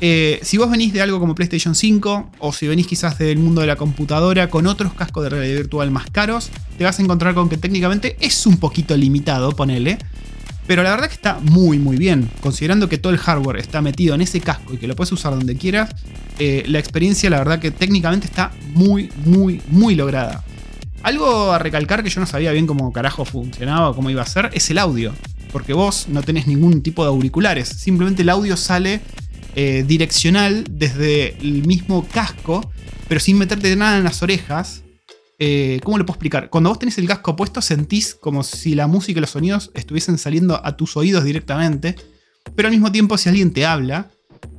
eh, 0.04 0.40
si 0.42 0.56
vos 0.58 0.68
venís 0.68 0.92
de 0.92 1.00
algo 1.00 1.20
como 1.20 1.36
PlayStation 1.36 1.76
5 1.76 2.30
o 2.40 2.52
si 2.52 2.66
venís 2.66 2.88
quizás 2.88 3.18
del 3.18 3.38
mundo 3.38 3.60
de 3.60 3.68
la 3.68 3.76
computadora 3.76 4.50
con 4.50 4.66
otros 4.66 4.94
cascos 4.94 5.22
de 5.22 5.30
realidad 5.30 5.58
virtual 5.58 5.92
más 5.92 6.10
caros, 6.10 6.50
te 6.76 6.82
vas 6.82 6.98
a 6.98 7.02
encontrar 7.02 7.34
con 7.34 7.48
que 7.48 7.56
técnicamente 7.56 8.16
es 8.18 8.44
un 8.44 8.56
poquito 8.56 8.96
limitado, 8.96 9.52
ponele. 9.52 9.98
Pero 10.66 10.82
la 10.82 10.90
verdad 10.90 11.06
que 11.06 11.14
está 11.14 11.38
muy 11.38 11.78
muy 11.78 11.96
bien. 11.96 12.28
Considerando 12.40 12.88
que 12.88 12.98
todo 12.98 13.12
el 13.12 13.18
hardware 13.20 13.58
está 13.58 13.80
metido 13.80 14.16
en 14.16 14.22
ese 14.22 14.40
casco 14.40 14.74
y 14.74 14.78
que 14.78 14.88
lo 14.88 14.96
puedes 14.96 15.12
usar 15.12 15.36
donde 15.36 15.54
quieras, 15.54 15.90
eh, 16.40 16.64
la 16.66 16.80
experiencia 16.80 17.30
la 17.30 17.38
verdad 17.38 17.60
que 17.60 17.70
técnicamente 17.70 18.26
está 18.26 18.50
muy 18.74 19.08
muy 19.24 19.62
muy 19.68 19.94
lograda. 19.94 20.42
Algo 21.04 21.52
a 21.52 21.60
recalcar 21.60 22.02
que 22.02 22.10
yo 22.10 22.20
no 22.20 22.26
sabía 22.26 22.50
bien 22.50 22.66
cómo 22.66 22.92
carajo 22.92 23.24
funcionaba 23.24 23.90
o 23.90 23.94
cómo 23.94 24.10
iba 24.10 24.22
a 24.22 24.26
ser 24.26 24.50
es 24.52 24.68
el 24.68 24.78
audio. 24.78 25.14
Porque 25.52 25.74
vos 25.74 26.06
no 26.08 26.22
tenés 26.22 26.48
ningún 26.48 26.82
tipo 26.82 27.04
de 27.04 27.10
auriculares. 27.10 27.68
Simplemente 27.68 28.22
el 28.22 28.30
audio 28.30 28.56
sale 28.56 29.00
eh, 29.54 29.84
direccional 29.86 30.64
desde 30.70 31.36
el 31.40 31.66
mismo 31.66 32.06
casco, 32.08 32.70
pero 33.08 33.20
sin 33.20 33.38
meterte 33.38 33.74
nada 33.76 33.98
en 33.98 34.04
las 34.04 34.22
orejas. 34.22 34.82
Eh, 35.38 35.80
¿Cómo 35.84 35.98
lo 35.98 36.06
puedo 36.06 36.14
explicar? 36.14 36.50
Cuando 36.50 36.70
vos 36.70 36.78
tenés 36.78 36.98
el 36.98 37.06
casco 37.06 37.36
puesto, 37.36 37.60
sentís 37.60 38.14
como 38.14 38.44
si 38.44 38.74
la 38.74 38.86
música 38.86 39.18
y 39.18 39.20
los 39.20 39.30
sonidos 39.30 39.70
estuviesen 39.74 40.18
saliendo 40.18 40.64
a 40.64 40.76
tus 40.76 40.96
oídos 40.96 41.24
directamente. 41.24 41.96
Pero 42.54 42.68
al 42.68 42.72
mismo 42.72 42.90
tiempo, 42.92 43.18
si 43.18 43.28
alguien 43.28 43.52
te 43.52 43.66
habla, 43.66 44.10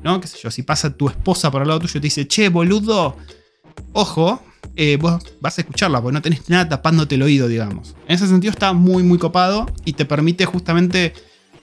¿no? 0.03 0.19
¿Qué 0.19 0.27
sé 0.27 0.37
yo? 0.41 0.51
Si 0.51 0.63
pasa 0.63 0.95
tu 0.95 1.09
esposa 1.09 1.51
por 1.51 1.61
al 1.61 1.67
lado 1.67 1.79
tuyo 1.79 1.97
y 1.97 2.01
te 2.01 2.07
dice, 2.07 2.27
che, 2.27 2.49
boludo, 2.49 3.17
ojo, 3.93 4.43
eh, 4.75 4.97
vos 4.99 5.23
vas 5.39 5.57
a 5.57 5.61
escucharla, 5.61 6.01
porque 6.01 6.13
no 6.13 6.21
tenés 6.21 6.49
nada 6.49 6.69
tapándote 6.69 7.15
el 7.15 7.23
oído, 7.23 7.47
digamos. 7.47 7.95
En 8.07 8.15
ese 8.15 8.27
sentido 8.27 8.51
está 8.51 8.73
muy, 8.73 9.03
muy 9.03 9.17
copado 9.17 9.65
y 9.85 9.93
te 9.93 10.05
permite 10.05 10.45
justamente 10.45 11.13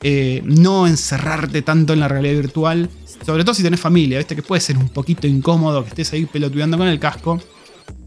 eh, 0.02 0.42
no 0.44 0.86
encerrarte 0.86 1.62
tanto 1.62 1.92
en 1.92 2.00
la 2.00 2.08
realidad 2.08 2.34
virtual, 2.34 2.88
sobre 3.24 3.44
todo 3.44 3.54
si 3.54 3.62
tenés 3.62 3.80
familia, 3.80 4.18
¿viste? 4.18 4.34
Que 4.34 4.42
puede 4.42 4.60
ser 4.60 4.76
un 4.76 4.88
poquito 4.88 5.26
incómodo 5.26 5.82
que 5.82 5.90
estés 5.90 6.12
ahí 6.12 6.26
pelotudeando 6.26 6.78
con 6.78 6.88
el 6.88 6.98
casco 6.98 7.40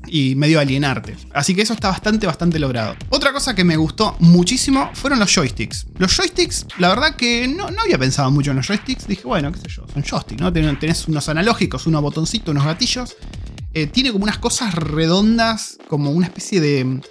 y 0.07 0.35
medio 0.35 0.59
alienarte. 0.59 1.15
Así 1.33 1.55
que 1.55 1.61
eso 1.61 1.73
está 1.73 1.89
bastante, 1.89 2.27
bastante 2.27 2.59
logrado. 2.59 2.95
Otra 3.09 3.31
cosa 3.31 3.55
que 3.55 3.63
me 3.63 3.77
gustó 3.77 4.15
muchísimo 4.19 4.89
fueron 4.93 5.19
los 5.19 5.33
joysticks. 5.33 5.87
Los 5.97 6.15
joysticks, 6.15 6.65
la 6.77 6.89
verdad 6.89 7.15
que 7.15 7.47
no, 7.47 7.71
no 7.71 7.81
había 7.81 7.97
pensado 7.97 8.29
mucho 8.31 8.51
en 8.51 8.57
los 8.57 8.67
joysticks. 8.67 9.07
Dije, 9.07 9.23
bueno, 9.23 9.51
qué 9.51 9.59
sé 9.59 9.67
yo, 9.69 9.85
son 9.93 10.03
joysticks, 10.03 10.41
¿no? 10.41 10.51
Tenés 10.51 11.07
unos 11.07 11.29
analógicos, 11.29 11.87
unos 11.87 12.01
botoncitos, 12.01 12.51
unos 12.51 12.65
gatillos. 12.65 13.15
Eh, 13.73 13.87
tiene 13.87 14.11
como 14.11 14.23
unas 14.23 14.37
cosas 14.37 14.73
redondas, 14.75 15.77
como 15.87 16.11
una 16.11 16.27
especie 16.27 16.61
de... 16.61 17.01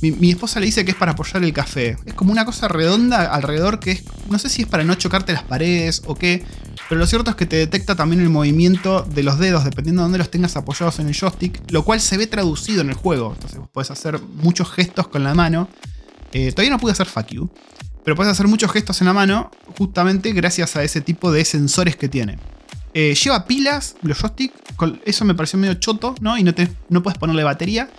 Mi, 0.00 0.30
esposa 0.30 0.60
le 0.60 0.66
dice 0.66 0.84
que 0.84 0.92
es 0.92 0.96
para 0.96 1.12
apoyar 1.12 1.44
el 1.44 1.52
café. 1.52 1.96
Es 2.06 2.14
como 2.14 2.32
una 2.32 2.46
cosa 2.46 2.68
redonda 2.68 3.26
alrededor 3.34 3.80
que 3.80 3.92
es... 3.92 4.02
No 4.30 4.38
sé 4.38 4.48
si 4.48 4.62
es 4.62 4.68
para 4.68 4.82
no 4.82 4.94
chocarte 4.94 5.32
las 5.32 5.42
paredes 5.42 6.02
o 6.06 6.14
qué. 6.14 6.42
Pero 6.88 6.98
lo 6.98 7.06
cierto 7.06 7.30
es 7.30 7.36
que 7.36 7.44
te 7.44 7.56
detecta 7.56 7.94
también 7.94 8.22
el 8.22 8.30
movimiento 8.30 9.02
de 9.02 9.22
los 9.22 9.38
dedos 9.38 9.64
dependiendo 9.64 10.00
de 10.00 10.04
dónde 10.04 10.18
los 10.18 10.30
tengas 10.30 10.56
apoyados 10.56 10.98
en 11.00 11.08
el 11.08 11.14
joystick. 11.14 11.60
Lo 11.70 11.84
cual 11.84 12.00
se 12.00 12.16
ve 12.16 12.26
traducido 12.26 12.80
en 12.80 12.88
el 12.88 12.94
juego. 12.94 13.32
Entonces 13.34 13.58
vos 13.58 13.68
podés 13.68 13.90
hacer 13.90 14.20
muchos 14.20 14.70
gestos 14.70 15.08
con 15.08 15.22
la 15.22 15.34
mano. 15.34 15.68
Eh, 16.32 16.50
todavía 16.52 16.70
no 16.70 16.78
pude 16.78 16.92
hacer 16.92 17.06
fuck 17.06 17.26
you. 17.26 17.50
Pero 18.02 18.16
puedes 18.16 18.32
hacer 18.32 18.48
muchos 18.48 18.72
gestos 18.72 19.02
en 19.02 19.06
la 19.06 19.12
mano 19.12 19.50
justamente 19.76 20.32
gracias 20.32 20.76
a 20.76 20.82
ese 20.82 21.02
tipo 21.02 21.30
de 21.30 21.44
sensores 21.44 21.96
que 21.96 22.08
tiene. 22.08 22.38
Eh, 22.94 23.14
lleva 23.14 23.44
pilas, 23.44 23.96
los 24.00 24.18
joysticks. 24.18 24.54
Eso 25.04 25.26
me 25.26 25.34
pareció 25.34 25.58
medio 25.58 25.74
choto, 25.74 26.14
¿no? 26.20 26.38
Y 26.38 26.42
no, 26.42 26.54
te, 26.54 26.68
no 26.88 27.02
puedes 27.02 27.18
ponerle 27.18 27.44
batería. 27.44 27.90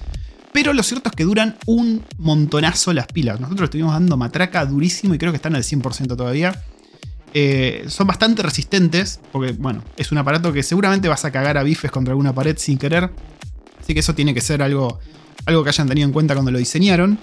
Pero 0.54 0.74
lo 0.74 0.84
cierto 0.84 1.10
es 1.10 1.16
que 1.16 1.24
duran 1.24 1.58
un 1.66 2.04
montonazo 2.18 2.94
las 2.94 3.08
pilas. 3.08 3.40
Nosotros 3.40 3.68
estuvimos 3.68 3.94
dando 3.94 4.18
matraca 4.18 4.66
durísimo 4.66 5.14
y 5.14 5.18
creo 5.18 5.32
que 5.32 5.38
están 5.38 5.56
al 5.56 5.64
100% 5.64 6.18
todavía. 6.18 6.62
Eh, 7.34 7.86
son 7.88 8.08
bastante 8.08 8.44
resistentes, 8.44 9.22
porque 9.32 9.54
bueno, 9.54 9.84
es 9.96 10.12
un 10.12 10.18
aparato 10.18 10.52
que 10.52 10.64
seguramente 10.64 11.08
vas 11.08 11.24
a 11.24 11.32
cagar 11.32 11.58
a 11.58 11.64
bifes 11.64 11.90
contra 11.90 12.12
alguna 12.12 12.34
pared 12.34 12.58
sin 12.58 12.78
querer. 12.78 13.10
Así 13.80 13.94
que 13.94 14.02
eso 14.02 14.14
tiene 14.14 14.34
que 14.34 14.42
ser 14.42 14.62
algo, 14.62 15.00
algo 15.46 15.64
que 15.64 15.70
hayan 15.70 15.88
tenido 15.88 16.06
en 16.06 16.14
cuenta 16.14 16.34
cuando 16.34 16.52
lo 16.52 16.60
diseñaron. 16.60 17.18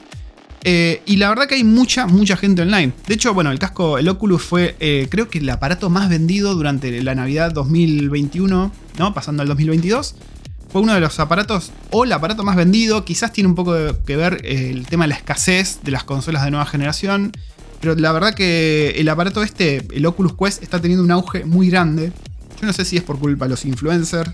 Eh, 0.64 1.02
y 1.06 1.16
la 1.16 1.28
verdad 1.28 1.46
que 1.46 1.54
hay 1.54 1.64
mucha, 1.64 2.06
mucha 2.06 2.36
gente 2.36 2.62
online. 2.62 2.92
De 3.06 3.14
hecho, 3.14 3.32
bueno, 3.32 3.52
el 3.52 3.58
casco, 3.58 3.98
el 3.98 4.08
Oculus 4.08 4.42
fue, 4.42 4.76
eh, 4.80 5.06
creo 5.10 5.28
que 5.28 5.38
el 5.38 5.48
aparato 5.50 5.88
más 5.88 6.08
vendido 6.08 6.54
durante 6.54 7.02
la 7.02 7.14
Navidad 7.14 7.52
2021, 7.52 8.72
¿no? 8.98 9.14
Pasando 9.14 9.42
al 9.42 9.48
2022. 9.48 10.16
Fue 10.70 10.82
uno 10.82 10.94
de 10.94 11.00
los 11.00 11.18
aparatos, 11.18 11.72
o 11.90 12.04
el 12.04 12.12
aparato 12.12 12.44
más 12.44 12.56
vendido. 12.56 13.04
Quizás 13.04 13.32
tiene 13.32 13.48
un 13.48 13.54
poco 13.54 13.74
que 14.04 14.16
ver 14.16 14.40
eh, 14.44 14.70
el 14.70 14.86
tema 14.86 15.04
de 15.04 15.08
la 15.08 15.14
escasez 15.14 15.80
de 15.82 15.90
las 15.90 16.04
consolas 16.04 16.44
de 16.44 16.50
nueva 16.50 16.66
generación. 16.66 17.32
Pero 17.80 17.94
la 17.94 18.12
verdad 18.12 18.34
que 18.34 18.90
el 18.96 19.08
aparato 19.08 19.42
este, 19.42 19.86
el 19.92 20.04
Oculus 20.04 20.34
Quest, 20.36 20.62
está 20.62 20.80
teniendo 20.80 21.04
un 21.04 21.10
auge 21.10 21.44
muy 21.44 21.70
grande. 21.70 22.12
Yo 22.60 22.66
no 22.66 22.72
sé 22.72 22.84
si 22.84 22.96
es 22.96 23.02
por 23.02 23.18
culpa 23.18 23.46
de 23.46 23.50
los 23.50 23.64
influencers, 23.64 24.32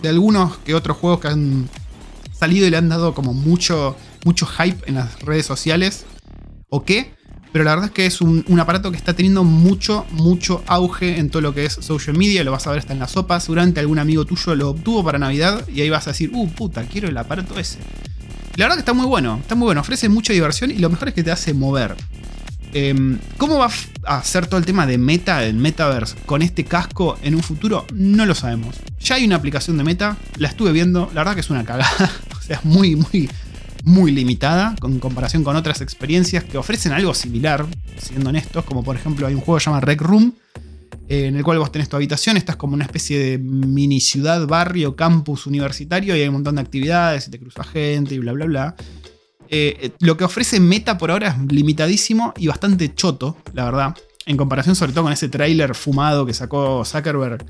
de 0.00 0.08
algunos 0.08 0.56
que 0.58 0.74
otros 0.74 0.96
juegos 0.96 1.20
que 1.20 1.28
han 1.28 1.68
salido 2.32 2.66
y 2.66 2.70
le 2.70 2.76
han 2.76 2.88
dado 2.88 3.14
como 3.14 3.32
mucho 3.34 3.96
mucho 4.26 4.44
hype 4.44 4.88
en 4.88 4.96
las 4.96 5.20
redes 5.20 5.46
sociales 5.46 6.04
o 6.68 6.84
qué, 6.84 7.14
pero 7.56 7.64
la 7.64 7.70
verdad 7.70 7.86
es 7.86 7.92
que 7.92 8.04
es 8.04 8.20
un, 8.20 8.60
aparato 8.60 8.90
que 8.90 8.98
está 8.98 9.14
teniendo 9.14 9.42
mucho, 9.42 10.04
mucho 10.10 10.62
auge 10.66 11.18
en 11.18 11.30
todo 11.30 11.40
lo 11.40 11.54
que 11.54 11.64
es 11.64 11.72
social 11.72 12.14
media, 12.14 12.44
lo 12.44 12.50
vas 12.50 12.66
a 12.66 12.70
ver 12.70 12.80
hasta 12.80 12.92
en 12.92 12.98
la 12.98 13.08
sopa, 13.08 13.40
seguramente 13.40 13.80
algún 13.80 13.98
amigo 13.98 14.26
tuyo 14.26 14.54
lo 14.54 14.68
obtuvo 14.68 15.02
para 15.02 15.18
Navidad 15.18 15.66
y 15.66 15.80
ahí 15.80 15.88
vas 15.88 16.06
a 16.06 16.10
decir, 16.10 16.28
uh, 16.34 16.50
puta, 16.50 16.82
quiero 16.82 17.08
el 17.08 17.16
aparato 17.16 17.58
ese. 17.58 17.78
La 18.56 18.66
verdad 18.66 18.74
que 18.74 18.80
está 18.80 18.92
muy 18.92 19.06
bueno, 19.06 19.38
está 19.40 19.54
muy 19.54 19.64
bueno, 19.64 19.80
ofrece 19.80 20.10
mucha 20.10 20.34
diversión 20.34 20.70
y 20.70 20.76
lo 20.76 20.90
mejor 20.90 21.08
es 21.08 21.14
que 21.14 21.24
te 21.24 21.30
hace 21.30 21.54
mover. 21.54 21.96
Em, 22.74 23.18
¿Cómo 23.38 23.56
va 23.56 23.70
a 24.04 24.22
ser 24.22 24.48
todo 24.48 24.58
el 24.58 24.66
tema 24.66 24.86
de 24.86 24.98
meta, 24.98 25.42
el 25.42 25.54
metaverse, 25.56 26.14
con 26.26 26.42
este 26.42 26.66
casco 26.66 27.16
en 27.22 27.34
un 27.34 27.42
futuro? 27.42 27.86
No 27.94 28.26
lo 28.26 28.34
sabemos. 28.34 28.76
Ya 29.00 29.14
hay 29.14 29.24
una 29.24 29.36
aplicación 29.36 29.78
de 29.78 29.84
meta, 29.84 30.18
la 30.36 30.48
estuve 30.48 30.72
viendo, 30.72 31.10
la 31.14 31.22
verdad 31.22 31.32
que 31.32 31.40
es 31.40 31.48
una 31.48 31.64
cagada. 31.64 31.88
o 32.38 32.42
sea, 32.42 32.56
es 32.56 32.66
muy, 32.66 32.96
muy, 32.96 33.30
muy 33.86 34.10
limitada 34.10 34.74
en 34.82 34.98
comparación 34.98 35.44
con 35.44 35.54
otras 35.54 35.80
experiencias 35.80 36.42
que 36.42 36.58
ofrecen 36.58 36.92
algo 36.92 37.14
similar, 37.14 37.64
siendo 37.98 38.30
honestos, 38.30 38.64
como 38.64 38.82
por 38.82 38.96
ejemplo 38.96 39.28
hay 39.28 39.34
un 39.34 39.40
juego 39.40 39.58
que 39.58 39.64
se 39.64 39.70
llama 39.70 39.80
Rec 39.80 40.00
Room, 40.00 40.34
eh, 41.08 41.26
en 41.26 41.36
el 41.36 41.44
cual 41.44 41.60
vos 41.60 41.70
tenés 41.70 41.88
tu 41.88 41.94
habitación, 41.94 42.36
estás 42.36 42.56
como 42.56 42.74
una 42.74 42.84
especie 42.84 43.16
de 43.16 43.38
mini 43.38 44.00
ciudad, 44.00 44.44
barrio, 44.48 44.96
campus 44.96 45.46
universitario 45.46 46.16
y 46.16 46.20
hay 46.20 46.26
un 46.26 46.34
montón 46.34 46.56
de 46.56 46.62
actividades 46.62 47.28
y 47.28 47.30
te 47.30 47.38
cruza 47.38 47.62
gente 47.62 48.16
y 48.16 48.18
bla, 48.18 48.32
bla, 48.32 48.46
bla. 48.46 48.76
Eh, 49.48 49.76
eh, 49.80 49.90
lo 50.00 50.16
que 50.16 50.24
ofrece 50.24 50.58
Meta 50.58 50.98
por 50.98 51.12
ahora 51.12 51.28
es 51.28 51.52
limitadísimo 51.52 52.34
y 52.36 52.48
bastante 52.48 52.92
choto, 52.92 53.36
la 53.54 53.66
verdad. 53.66 53.96
En 54.26 54.36
comparación 54.36 54.74
sobre 54.74 54.90
todo 54.90 55.04
con 55.04 55.12
ese 55.12 55.28
tráiler 55.28 55.76
fumado 55.76 56.26
que 56.26 56.34
sacó 56.34 56.84
Zuckerberg 56.84 57.46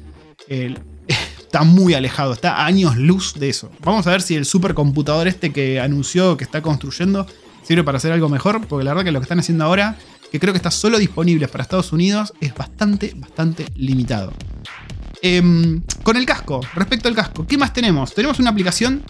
está 1.47 1.62
muy 1.62 1.95
alejado, 1.95 2.33
está 2.33 2.57
a 2.57 2.67
años 2.67 2.97
luz 2.97 3.35
de 3.35 3.49
eso. 3.49 3.71
Vamos 3.85 4.07
a 4.07 4.11
ver 4.11 4.21
si 4.21 4.35
el 4.35 4.45
supercomputador 4.45 5.29
este 5.29 5.53
que 5.53 5.81
anunció 5.81 6.37
que 6.37 6.45
está 6.45 6.61
construyendo 6.61 7.26
sirve 7.62 7.85
para 7.85 7.99
hacer 7.99 8.12
algo 8.12 8.29
mejor, 8.29 8.67
porque 8.67 8.85
la 8.85 8.91
verdad 8.93 9.05
que 9.05 9.12
lo 9.12 9.21
que 9.21 9.25
están 9.25 9.38
haciendo 9.38 9.65
ahora, 9.65 9.97
que 10.31 10.41
creo 10.41 10.53
que 10.53 10.59
está 10.59 10.71
solo 10.71 10.99
disponible 10.99 11.47
para 11.49 11.62
Estados 11.62 11.93
Unidos, 11.93 12.33
es 12.41 12.55
bastante, 12.55 13.12
bastante 13.17 13.67
limitado. 13.76 14.33
Em, 15.23 15.83
con 16.03 16.17
el 16.17 16.26
casco, 16.26 16.61
respecto 16.75 17.09
al 17.09 17.15
casco, 17.15 17.47
¿qué 17.47 17.57
más 17.57 17.73
tenemos? 17.73 18.12
Tenemos 18.12 18.38
una 18.38 18.50
aplicación 18.50 19.03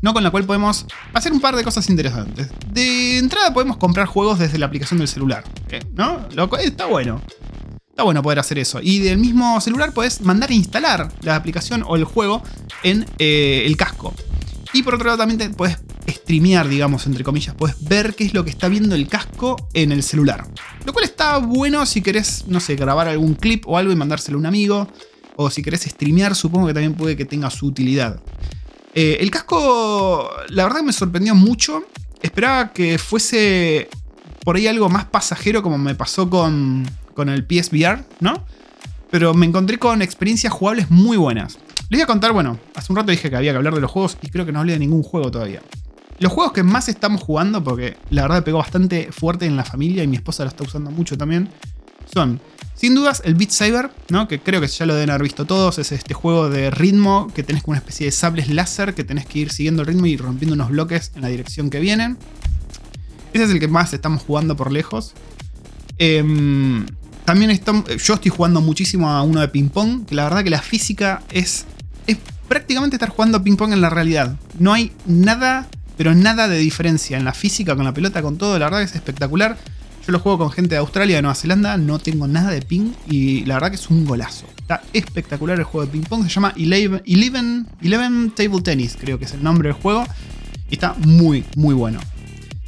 ¿no? 0.00 0.12
con 0.12 0.22
la 0.22 0.30
cual 0.30 0.44
podemos 0.44 0.86
hacer 1.12 1.32
un 1.32 1.40
par 1.40 1.56
de 1.56 1.64
cosas 1.64 1.88
interesantes. 1.88 2.48
De 2.72 3.18
entrada 3.18 3.52
podemos 3.52 3.78
comprar 3.78 4.06
juegos 4.06 4.38
desde 4.38 4.58
la 4.58 4.66
aplicación 4.66 4.98
del 4.98 5.08
celular, 5.08 5.44
¿no? 5.94 6.26
Lo 6.34 6.48
cual 6.48 6.62
está 6.62 6.86
bueno 6.86 7.20
bueno 8.04 8.22
poder 8.22 8.38
hacer 8.38 8.58
eso. 8.58 8.80
Y 8.82 8.98
del 9.00 9.18
mismo 9.18 9.60
celular 9.60 9.92
puedes 9.92 10.20
mandar 10.20 10.50
a 10.50 10.54
instalar 10.54 11.12
la 11.22 11.36
aplicación 11.36 11.84
o 11.86 11.96
el 11.96 12.04
juego 12.04 12.42
en 12.82 13.06
eh, 13.18 13.64
el 13.66 13.76
casco. 13.76 14.14
Y 14.72 14.82
por 14.82 14.94
otro 14.94 15.06
lado 15.06 15.18
también 15.18 15.54
puedes 15.54 15.78
streamear, 16.08 16.68
digamos, 16.68 17.06
entre 17.06 17.24
comillas. 17.24 17.54
Puedes 17.54 17.82
ver 17.82 18.14
qué 18.14 18.24
es 18.24 18.34
lo 18.34 18.44
que 18.44 18.50
está 18.50 18.68
viendo 18.68 18.94
el 18.94 19.08
casco 19.08 19.56
en 19.74 19.92
el 19.92 20.02
celular. 20.02 20.46
Lo 20.84 20.92
cual 20.92 21.04
está 21.04 21.38
bueno 21.38 21.84
si 21.86 22.02
querés, 22.02 22.44
no 22.46 22.60
sé, 22.60 22.76
grabar 22.76 23.08
algún 23.08 23.34
clip 23.34 23.66
o 23.66 23.76
algo 23.78 23.92
y 23.92 23.96
mandárselo 23.96 24.36
a 24.36 24.40
un 24.40 24.46
amigo. 24.46 24.88
O 25.36 25.50
si 25.50 25.62
querés 25.62 25.82
streamear, 25.82 26.34
supongo 26.34 26.68
que 26.68 26.74
también 26.74 26.94
puede 26.94 27.16
que 27.16 27.24
tenga 27.24 27.50
su 27.50 27.66
utilidad. 27.66 28.20
Eh, 28.94 29.18
el 29.20 29.30
casco, 29.30 30.30
la 30.48 30.64
verdad 30.64 30.82
me 30.82 30.92
sorprendió 30.92 31.34
mucho. 31.34 31.84
Esperaba 32.22 32.72
que 32.72 32.98
fuese 32.98 33.88
por 34.44 34.56
ahí 34.56 34.66
algo 34.66 34.88
más 34.88 35.04
pasajero 35.06 35.62
como 35.62 35.78
me 35.78 35.94
pasó 35.94 36.28
con, 36.28 36.86
con 37.14 37.28
el 37.28 37.44
PSVR, 37.44 38.04
¿no? 38.20 38.44
Pero 39.10 39.34
me 39.34 39.46
encontré 39.46 39.78
con 39.78 40.02
experiencias 40.02 40.52
jugables 40.52 40.90
muy 40.90 41.16
buenas. 41.16 41.58
Les 41.88 41.98
voy 41.98 42.02
a 42.02 42.06
contar, 42.06 42.32
bueno, 42.32 42.58
hace 42.74 42.92
un 42.92 42.96
rato 42.96 43.10
dije 43.10 43.30
que 43.30 43.36
había 43.36 43.52
que 43.52 43.56
hablar 43.56 43.74
de 43.74 43.80
los 43.80 43.90
juegos 43.90 44.16
y 44.22 44.28
creo 44.28 44.46
que 44.46 44.52
no 44.52 44.60
hablé 44.60 44.74
de 44.74 44.78
ningún 44.78 45.02
juego 45.02 45.30
todavía. 45.30 45.60
Los 46.18 46.32
juegos 46.32 46.52
que 46.52 46.62
más 46.62 46.88
estamos 46.88 47.22
jugando, 47.22 47.64
porque 47.64 47.96
la 48.10 48.22
verdad 48.22 48.44
pegó 48.44 48.58
bastante 48.58 49.10
fuerte 49.10 49.46
en 49.46 49.56
la 49.56 49.64
familia 49.64 50.04
y 50.04 50.06
mi 50.06 50.16
esposa 50.16 50.44
lo 50.44 50.50
está 50.50 50.64
usando 50.64 50.90
mucho 50.90 51.16
también, 51.16 51.48
son, 52.12 52.40
sin 52.74 52.94
dudas, 52.94 53.22
el 53.24 53.34
Beat 53.34 53.50
Saber, 53.50 53.90
¿no? 54.08 54.26
que 54.26 54.40
creo 54.40 54.60
que 54.60 54.66
ya 54.66 54.86
lo 54.86 54.94
deben 54.94 55.10
haber 55.10 55.22
visto 55.22 55.44
todos. 55.44 55.78
Es 55.78 55.92
este 55.92 56.14
juego 56.14 56.48
de 56.48 56.70
ritmo 56.70 57.28
que 57.34 57.42
tenés 57.42 57.62
como 57.62 57.72
una 57.72 57.78
especie 57.78 58.06
de 58.06 58.12
sables 58.12 58.48
láser 58.48 58.94
que 58.94 59.04
tenés 59.04 59.26
que 59.26 59.38
ir 59.38 59.52
siguiendo 59.52 59.82
el 59.82 59.88
ritmo 59.88 60.06
y 60.06 60.16
rompiendo 60.16 60.54
unos 60.54 60.70
bloques 60.70 61.12
en 61.14 61.22
la 61.22 61.28
dirección 61.28 61.70
que 61.70 61.78
vienen. 61.78 62.18
Ese 63.32 63.44
es 63.44 63.50
el 63.50 63.60
que 63.60 63.68
más 63.68 63.92
estamos 63.92 64.22
jugando 64.22 64.56
por 64.56 64.72
lejos. 64.72 65.12
Em, 65.98 66.86
también 67.30 67.56
yo 67.86 68.14
estoy 68.14 68.28
jugando 68.28 68.60
muchísimo 68.60 69.08
a 69.08 69.22
uno 69.22 69.40
de 69.40 69.46
ping 69.46 69.68
pong, 69.68 70.04
que 70.04 70.16
la 70.16 70.24
verdad 70.24 70.42
que 70.42 70.50
la 70.50 70.60
física 70.60 71.22
es, 71.30 71.64
es 72.08 72.16
prácticamente 72.48 72.96
estar 72.96 73.08
jugando 73.08 73.40
ping 73.44 73.54
pong 73.54 73.72
en 73.72 73.80
la 73.80 73.88
realidad. 73.88 74.34
No 74.58 74.72
hay 74.72 74.90
nada, 75.06 75.68
pero 75.96 76.12
nada 76.12 76.48
de 76.48 76.58
diferencia 76.58 77.16
en 77.16 77.24
la 77.24 77.32
física, 77.32 77.76
con 77.76 77.84
la 77.84 77.94
pelota, 77.94 78.20
con 78.20 78.36
todo. 78.36 78.58
La 78.58 78.66
verdad 78.66 78.80
que 78.80 78.86
es 78.86 78.96
espectacular. 78.96 79.56
Yo 80.04 80.10
lo 80.10 80.18
juego 80.18 80.38
con 80.38 80.50
gente 80.50 80.74
de 80.74 80.78
Australia, 80.80 81.14
de 81.14 81.22
Nueva 81.22 81.36
Zelanda, 81.36 81.76
no 81.76 82.00
tengo 82.00 82.26
nada 82.26 82.50
de 82.50 82.62
ping 82.62 82.94
y 83.08 83.44
la 83.44 83.54
verdad 83.54 83.70
que 83.70 83.76
es 83.76 83.88
un 83.90 84.04
golazo. 84.04 84.46
Está 84.58 84.82
espectacular 84.92 85.56
el 85.56 85.64
juego 85.64 85.86
de 85.86 85.92
ping 85.92 86.02
pong, 86.02 86.24
se 86.24 86.30
llama 86.30 86.52
Eleven, 86.56 87.68
Eleven 87.80 88.32
Table 88.32 88.60
Tennis, 88.60 88.96
creo 89.00 89.20
que 89.20 89.26
es 89.26 89.34
el 89.34 89.44
nombre 89.44 89.68
del 89.68 89.80
juego. 89.80 90.04
Y 90.68 90.74
está 90.74 90.96
muy, 90.98 91.44
muy 91.54 91.76
bueno. 91.76 92.00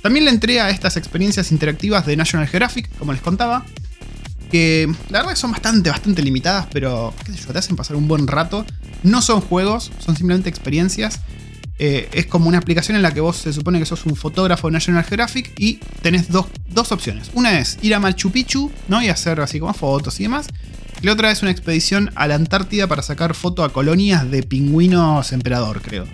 También 0.03 0.25
le 0.25 0.31
entré 0.31 0.61
a 0.61 0.71
estas 0.71 0.97
experiencias 0.97 1.51
interactivas 1.51 2.07
de 2.07 2.17
National 2.17 2.47
Geographic, 2.47 2.97
como 2.97 3.13
les 3.13 3.23
contaba, 3.23 3.65
que 4.53 4.87
la 5.09 5.21
verdad 5.21 5.33
que 5.33 5.41
son 5.41 5.51
bastante, 5.51 5.89
bastante 5.89 6.23
limitadas, 6.23 6.67
pero 6.71 7.15
te 7.25 7.59
hacen 7.59 7.75
pasar 7.75 7.97
un 7.97 8.07
buen 8.07 8.27
rato. 8.27 8.67
No 9.03 9.23
son 9.23 9.41
juegos, 9.41 9.91
son 9.99 10.15
simplemente 10.15 10.51
experiencias. 10.51 11.21
Eh, 11.79 12.11
es 12.13 12.27
como 12.27 12.49
una 12.49 12.59
aplicación 12.59 12.97
en 12.97 13.03
la 13.03 13.15
que 13.15 13.23
vos 13.23 13.39
se 13.39 13.53
supone 13.55 13.79
que 13.79 13.87
sos 13.87 14.05
un 14.05 14.15
fotógrafo 14.15 14.69
de 14.69 14.75
National 14.75 15.05
Geographic 15.05 15.59
y 15.59 15.77
tenés 16.03 16.29
dos, 16.31 16.93
opciones. 16.93 17.31
Una 17.33 17.59
es 17.59 17.79
ir 17.81 17.95
a 17.95 17.99
Machu 17.99 18.31
Picchu, 18.31 18.71
¿no? 18.89 19.03
Y 19.03 19.09
hacer 19.09 19.41
así 19.41 19.59
como 19.59 19.73
fotos 19.73 20.21
y 20.21 20.25
demás. 20.25 20.49
La 21.01 21.13
otra 21.13 21.31
es 21.31 21.41
una 21.41 21.51
expedición 21.51 22.11
a 22.15 22.29
la 22.29 22.35
Antártida 22.35 22.87
para 22.87 23.01
sacar 23.01 23.35
foto 23.35 23.65
a 23.65 23.73
colonias 23.73 24.31
de 24.31 24.43
pingüinos 24.43 25.33
emperador, 25.33 25.81
creo. 25.81 26.07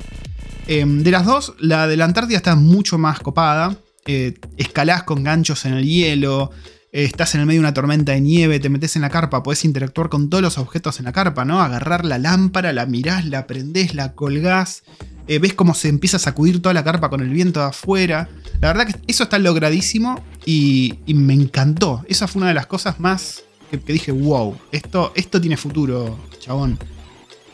Em, 0.68 1.02
de 1.02 1.10
las 1.10 1.26
dos, 1.26 1.54
la 1.58 1.88
de 1.88 1.96
la 1.96 2.04
Antártida 2.04 2.36
está 2.36 2.54
mucho 2.54 2.98
más 2.98 3.18
copada. 3.18 3.76
Eh, 4.06 4.38
escalás 4.56 5.02
con 5.02 5.24
ganchos 5.24 5.64
en 5.64 5.74
el 5.74 5.84
hielo. 5.84 6.52
Eh, 6.90 7.04
estás 7.04 7.34
en 7.34 7.42
el 7.42 7.46
medio 7.46 7.60
de 7.60 7.66
una 7.66 7.74
tormenta 7.74 8.12
de 8.12 8.20
nieve, 8.20 8.60
te 8.60 8.70
metes 8.70 8.96
en 8.96 9.02
la 9.02 9.10
carpa, 9.10 9.42
podés 9.42 9.64
interactuar 9.64 10.08
con 10.08 10.30
todos 10.30 10.42
los 10.42 10.56
objetos 10.56 10.98
en 10.98 11.04
la 11.04 11.12
carpa, 11.12 11.44
¿no? 11.44 11.60
Agarrar 11.60 12.04
la 12.04 12.18
lámpara, 12.18 12.72
la 12.72 12.86
mirás, 12.86 13.26
la 13.26 13.46
prendés, 13.46 13.94
la 13.94 14.14
colgás. 14.14 14.84
Eh, 15.26 15.38
ves 15.38 15.52
cómo 15.52 15.74
se 15.74 15.88
empieza 15.88 16.16
a 16.16 16.20
sacudir 16.20 16.62
toda 16.62 16.72
la 16.72 16.84
carpa 16.84 17.10
con 17.10 17.20
el 17.20 17.28
viento 17.28 17.60
de 17.60 17.66
afuera. 17.66 18.30
La 18.60 18.68
verdad 18.68 18.86
que 18.86 18.94
eso 19.06 19.24
está 19.24 19.38
logradísimo 19.38 20.24
y, 20.46 20.98
me 21.08 21.34
encantó. 21.34 22.02
Esa 22.08 22.26
fue 22.26 22.40
una 22.40 22.48
de 22.48 22.54
las 22.54 22.66
cosas 22.66 22.98
más 22.98 23.42
que, 23.70 23.76
dije, 23.92 24.10
wow, 24.10 24.56
esto, 24.72 25.12
esto 25.14 25.38
tiene 25.38 25.58
futuro, 25.58 26.18
chabón. 26.40 26.78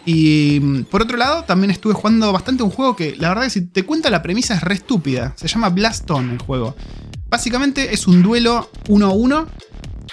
Y 0.07 0.61
mm, 0.63 0.85
por 0.85 1.03
otro 1.03 1.17
lado, 1.17 1.43
también 1.43 1.73
estuve 1.73 1.95
jugando 1.95 2.33
bastante 2.33 2.63
un 2.63 2.71
juego 2.71 2.95
que 2.95 3.17
la 3.17 3.31
verdad 3.31 3.45
que 3.45 3.51
si 3.51 3.63
te 3.63 3.83
cuenta 3.83 4.11
la 4.11 4.23
premisa 4.23 4.55
es 4.55 4.61
re 4.61 4.75
estúpida. 4.75 5.35
Se 5.35 5.49
llama 5.49 5.71
Blaston 5.71 6.31
el 6.31 6.39
juego. 6.39 6.77
Básicamente 7.35 7.93
es 7.93 8.07
un 8.07 8.23
duelo 8.23 8.71
uno 8.89 9.07
a 9.07 9.11
uno 9.11 9.49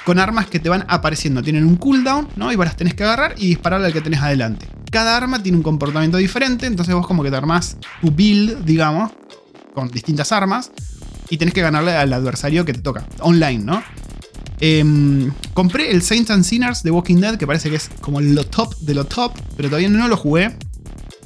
con 0.05 0.17
armas 0.17 0.47
que 0.47 0.59
te 0.59 0.69
van 0.69 0.85
apareciendo. 0.87 1.43
Tienen 1.43 1.65
un 1.65 1.75
cooldown, 1.75 2.29
¿no? 2.35 2.51
Y 2.51 2.55
vos 2.55 2.65
las 2.65 2.75
tenés 2.75 2.95
que 2.95 3.03
agarrar 3.03 3.35
y 3.37 3.45
disparar 3.45 3.79
al 3.83 3.93
que 3.93 4.01
tenés 4.01 4.21
adelante. 4.21 4.67
Cada 4.89 5.15
arma 5.17 5.43
tiene 5.43 5.55
un 5.55 5.61
comportamiento 5.61 6.17
diferente, 6.17 6.65
entonces 6.65 6.95
vos 6.95 7.05
como 7.05 7.21
que 7.21 7.29
te 7.29 7.35
armás 7.35 7.77
tu 8.01 8.09
build, 8.09 8.65
digamos, 8.65 9.11
con 9.75 9.89
distintas 9.89 10.31
armas 10.31 10.71
y 11.29 11.37
tenés 11.37 11.53
que 11.53 11.61
ganarle 11.61 11.91
al 11.95 12.11
adversario 12.11 12.65
que 12.65 12.73
te 12.73 12.81
toca, 12.81 13.05
online, 13.19 13.63
¿no? 13.65 13.83
Em, 14.59 15.31
compré 15.53 15.91
el 15.91 16.01
Saints 16.01 16.31
and 16.31 16.43
Sinners 16.43 16.81
de 16.81 16.89
Walking 16.89 17.17
Dead, 17.17 17.37
que 17.37 17.45
parece 17.45 17.69
que 17.69 17.75
es 17.75 17.91
como 18.01 18.19
lo 18.19 18.43
top 18.45 18.75
de 18.79 18.95
lo 18.95 19.05
top, 19.05 19.33
pero 19.55 19.69
todavía 19.69 19.89
no 19.89 20.07
lo 20.07 20.17
jugué. 20.17 20.57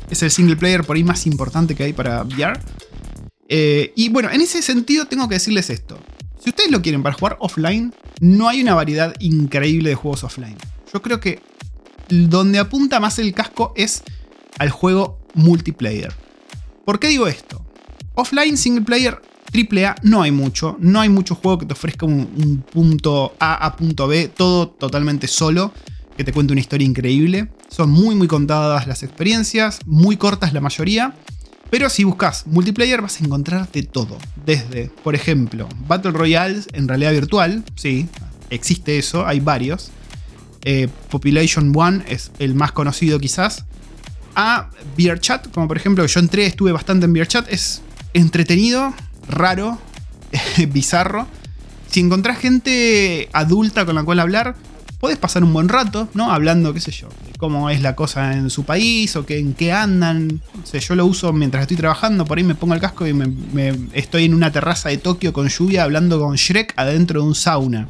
Es 0.09 0.21
el 0.23 0.29
single 0.29 0.57
player 0.57 0.83
por 0.83 0.97
ahí 0.97 1.05
más 1.05 1.25
importante 1.25 1.73
que 1.73 1.85
hay 1.85 1.93
para 1.93 2.21
VR. 2.23 2.59
Eh, 3.47 3.93
y 3.95 4.09
bueno, 4.09 4.29
en 4.31 4.41
ese 4.41 4.61
sentido 4.61 5.05
tengo 5.05 5.27
que 5.27 5.35
decirles 5.35 5.69
esto. 5.69 5.99
Si 6.43 6.49
ustedes 6.49 6.71
lo 6.71 6.81
quieren 6.81 7.03
para 7.03 7.15
jugar 7.15 7.37
offline, 7.39 7.93
no 8.19 8.47
hay 8.47 8.61
una 8.61 8.75
variedad 8.75 9.13
increíble 9.19 9.89
de 9.89 9.95
juegos 9.95 10.23
offline. 10.23 10.57
Yo 10.93 11.01
creo 11.01 11.19
que 11.19 11.41
donde 12.09 12.59
apunta 12.59 12.99
más 12.99 13.19
el 13.19 13.33
casco 13.33 13.73
es 13.75 14.03
al 14.59 14.69
juego 14.69 15.19
multiplayer. 15.33 16.13
¿Por 16.85 16.99
qué 16.99 17.07
digo 17.07 17.27
esto? 17.27 17.65
Offline 18.13 18.57
single 18.57 18.85
player 18.85 19.21
AAA 19.53 19.95
no 20.03 20.21
hay 20.21 20.31
mucho, 20.31 20.77
no 20.79 21.01
hay 21.01 21.09
mucho 21.09 21.35
juego 21.35 21.59
que 21.59 21.65
te 21.65 21.73
ofrezca 21.73 22.05
un, 22.05 22.29
un, 22.37 22.57
punto 22.61 23.35
A 23.39 23.65
a 23.65 23.75
punto 23.75 24.07
B, 24.07 24.27
todo 24.27 24.69
totalmente 24.69 25.27
solo, 25.27 25.71
que 26.17 26.23
te 26.23 26.33
cuente 26.33 26.53
una 26.53 26.61
historia 26.61 26.85
increíble. 26.85 27.49
Son 27.69 27.89
muy 27.89 28.15
muy 28.15 28.27
contadas 28.27 28.87
las 28.87 29.03
experiencias, 29.03 29.79
muy 29.85 30.17
cortas 30.17 30.53
la 30.53 30.61
mayoría, 30.61 31.13
pero 31.69 31.89
si 31.89 32.03
buscas 32.03 32.45
multiplayer 32.47 33.01
vas 33.01 33.19
a 33.19 33.25
encontrar 33.25 33.71
de 33.71 33.83
todo. 33.83 34.17
Desde, 34.45 34.91
por 35.03 35.15
ejemplo, 35.15 35.67
Battle 35.87 36.11
Royales 36.11 36.67
en 36.73 36.87
realidad 36.87 37.11
virtual, 37.11 37.63
sí, 37.75 38.07
existe 38.49 38.97
eso, 38.97 39.25
hay 39.25 39.39
varios. 39.39 39.91
Eh, 40.63 40.87
Population 41.09 41.71
One 41.75 42.03
es 42.07 42.31
el 42.39 42.55
más 42.55 42.71
conocido 42.71 43.19
quizás. 43.19 43.65
A 44.35 44.69
VRChat, 44.97 45.51
como 45.51 45.67
por 45.67 45.77
ejemplo 45.77 46.05
yo 46.05 46.19
entré, 46.19 46.45
estuve 46.45 46.71
bastante 46.71 47.05
en 47.05 47.13
VRChat, 47.13 47.51
es 47.51 47.81
entretenido, 48.13 48.93
raro, 49.27 49.79
bizarro. 50.69 51.27
Si 51.89 51.99
encontrás 52.01 52.39
gente 52.39 53.29
adulta 53.31 53.85
con 53.85 53.95
la 53.95 54.03
cual 54.03 54.19
hablar, 54.19 54.55
podés 55.05 55.19
pasar 55.19 55.43
un 55.43 55.53
buen 55.53 55.69
rato, 55.69 56.09
¿no? 56.15 56.31
Hablando, 56.31 56.73
qué 56.73 56.79
sé 56.79 56.89
yo, 56.89 57.09
cómo 57.37 57.69
es 57.69 57.83
la 57.83 57.95
cosa 57.95 58.33
en 58.33 58.49
su 58.49 58.63
país 58.63 59.15
o 59.15 59.23
que, 59.23 59.37
en 59.37 59.53
qué 59.53 59.71
andan. 59.71 60.41
O 60.73 60.77
yo 60.79 60.95
lo 60.95 61.05
uso 61.05 61.31
mientras 61.31 61.61
estoy 61.61 61.77
trabajando, 61.77 62.25
por 62.25 62.39
ahí 62.39 62.43
me 62.43 62.55
pongo 62.55 62.73
el 62.73 62.81
casco 62.81 63.05
y 63.05 63.13
me, 63.13 63.31
estoy 63.93 64.25
en 64.25 64.33
una 64.33 64.51
terraza 64.51 64.89
de 64.89 64.97
Tokio 64.97 65.31
con 65.31 65.47
lluvia 65.47 65.83
hablando 65.83 66.19
con 66.19 66.37
Shrek 66.37 66.73
adentro 66.75 67.21
de 67.21 67.27
un 67.27 67.35
sauna. 67.35 67.87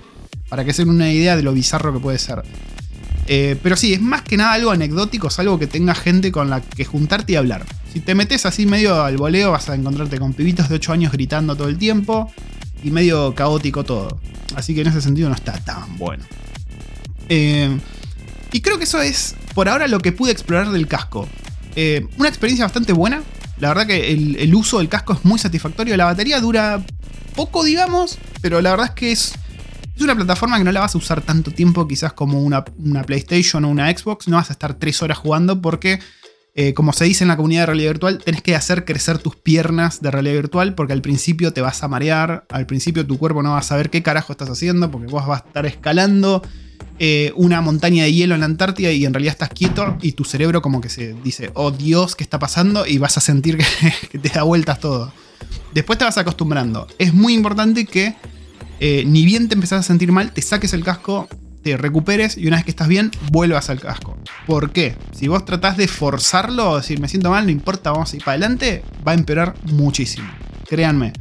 Para 0.49 0.65
que 0.65 0.73
se 0.73 0.82
den 0.82 0.89
una 0.93 1.10
idea 1.10 1.38
de 1.38 1.43
lo 1.43 1.54
bizarro 1.54 1.93
que 1.93 2.01
puede 2.01 2.19
ser. 2.19 2.43
Eh, 3.28 3.58
pero 3.63 3.78
sí, 3.78 3.93
es 3.93 4.01
más 4.01 4.21
que 4.21 4.36
nada 4.36 4.51
algo 4.51 4.71
anecdótico, 4.71 5.30
es 5.30 5.39
algo 5.39 5.58
que 5.58 5.67
tenga 5.67 5.95
gente 5.95 6.34
con 6.34 6.49
la 6.49 6.60
que 6.60 6.84
juntarte 6.84 7.32
y 7.32 7.36
hablar. 7.38 7.65
Si 7.93 8.01
te 8.01 8.13
metes 8.13 8.45
así 8.45 8.65
medio 8.65 9.01
al 9.01 9.15
voleo, 9.15 9.51
vas 9.51 9.69
a 9.69 9.75
encontrarte 9.75 10.19
con 10.19 10.34
pibitos 10.34 10.67
de 10.67 10.75
8 10.75 10.91
años 10.91 11.13
gritando 11.13 11.56
todo 11.56 11.69
el 11.69 11.78
tiempo 11.78 12.30
y 12.84 12.91
medio 12.91 13.34
caótico 13.34 13.86
todo. 13.86 14.19
Así 14.58 14.75
que 14.75 14.82
en 14.82 14.88
ese 14.88 14.99
sentido 14.99 15.30
no 15.30 15.36
está 15.36 15.54
tan 15.63 15.97
bueno. 15.97 16.25
Eh, 17.29 17.77
y 18.51 18.61
creo 18.61 18.77
que 18.77 18.85
eso 18.85 19.01
es 19.01 19.35
por 19.53 19.69
ahora 19.69 19.88
lo 19.88 19.99
que 19.99 20.11
pude 20.11 20.31
explorar 20.31 20.71
del 20.71 20.88
casco. 20.88 21.27
Eh, 21.75 22.07
una 22.17 22.29
experiencia 22.29 22.65
bastante 22.65 22.93
buena. 22.93 23.23
La 23.59 23.69
verdad 23.69 23.88
que 23.88 24.11
el, 24.11 24.53
uso 24.53 24.79
del 24.79 24.89
casco 24.89 25.13
es 25.13 25.23
muy 25.23 25.39
satisfactorio. 25.39 25.95
La 25.97 26.05
batería 26.05 26.39
dura 26.39 26.83
poco, 27.35 27.63
digamos, 27.63 28.17
pero 28.41 28.61
la 28.61 28.71
verdad 28.71 28.88
es 28.88 28.93
que 28.93 29.11
es, 29.11 29.33
es 29.95 30.01
una 30.01 30.15
plataforma 30.15 30.57
que 30.57 30.63
no 30.63 30.71
la 30.71 30.81
vas 30.81 30.95
a 30.95 30.97
usar 30.97 31.21
tanto 31.21 31.51
tiempo 31.51 31.88
quizás 31.88 32.13
como 32.13 32.41
una, 32.41 32.65
una 32.77 33.03
PlayStation 33.03 33.63
o 33.65 33.69
una 33.69 33.89
Xbox. 33.95 34.27
No 34.27 34.38
vas 34.38 34.49
a 34.49 34.53
estar 34.53 34.73
3 34.73 35.01
horas 35.03 35.17
jugando 35.17 35.61
porque 35.61 35.99
eh, 36.57 36.73
como 36.73 36.93
se 36.93 37.03
dice 37.03 37.25
en 37.25 37.27
la 37.27 37.35
comunidad 37.35 37.63
de 37.63 37.65
realidad 37.65 37.91
virtual, 37.91 38.17
tenés 38.23 38.41
que 38.41 38.55
hacer 38.55 38.85
crecer 38.85 39.17
tus 39.17 39.35
piernas 39.35 40.01
de 40.01 40.09
realidad 40.09 40.35
virtual 40.35 40.73
porque 40.73 40.93
al 40.93 41.01
principio 41.01 41.51
te 41.51 41.59
vas 41.59 41.83
a 41.83 41.89
marear, 41.89 42.45
al 42.49 42.65
principio 42.65 43.05
tu 43.05 43.17
cuerpo 43.17 43.43
no 43.43 43.51
va 43.51 43.57
a 43.57 43.61
saber 43.61 43.89
qué 43.89 44.01
carajo 44.01 44.31
estás 44.31 44.49
haciendo 44.49 44.89
porque 44.89 45.07
vos 45.07 45.27
vas 45.27 45.41
a 45.41 45.47
estar 45.47 45.65
escalando 45.65 46.41
eh, 46.97 47.33
una 47.35 47.59
montaña 47.59 48.05
de 48.05 48.13
hielo 48.13 48.35
en 48.35 48.39
la 48.39 48.45
Antártida 48.45 48.89
y 48.91 49.03
en 49.03 49.13
realidad 49.13 49.33
estás 49.33 49.49
quieto 49.49 49.97
y 50.01 50.13
tu 50.13 50.23
cerebro 50.23 50.61
como 50.61 50.79
que 50.79 50.87
se 50.87 51.13
dice, 51.25 51.51
oh 51.53 51.71
Dios, 51.71 52.15
¿qué 52.15 52.23
está 52.23 52.39
pasando? 52.39 52.85
Y 52.87 52.99
vas 52.99 53.17
a 53.17 53.21
sentir 53.21 53.57
que, 54.11 54.17
te 54.17 54.29
da 54.29 54.43
vueltas 54.43 54.79
todo. 54.79 55.11
Después 55.73 55.99
te 55.99 56.05
vas 56.05 56.17
acostumbrando. 56.17 56.87
Es 56.97 57.13
muy 57.13 57.33
importante 57.33 57.85
que 57.85 58.15
eh, 58.79 59.03
ni 59.05 59.25
bien 59.25 59.49
te 59.49 59.55
empezás 59.55 59.81
a 59.81 59.83
sentir 59.83 60.13
mal, 60.13 60.31
te 60.31 60.41
saques 60.41 60.71
el 60.71 60.85
casco, 60.85 61.27
te 61.63 61.75
recuperes 61.75 62.37
y 62.37 62.47
una 62.47 62.55
vez 62.55 62.63
que 62.63 62.71
estás 62.71 62.87
bien, 62.87 63.11
vuelvas 63.29 63.69
al 63.69 63.81
casco. 63.81 64.14
¿Por 64.45 64.71
qué? 64.71 64.95
Si 65.13 65.27
vos 65.27 65.45
tratás 65.45 65.77
de 65.77 65.88
forzarlo, 65.88 66.77
decir 66.77 66.99
me 66.99 67.08
siento 67.08 67.29
mal, 67.29 67.45
no 67.45 67.51
importa, 67.51 67.91
vamos 67.91 68.13
a 68.13 68.15
ir 68.15 68.23
para 68.23 68.34
adelante, 68.34 68.84
va 69.05 69.13
a 69.13 69.15
empeorar 69.15 69.55
muchísimo. 69.63 70.27
Créanme. 70.67 71.13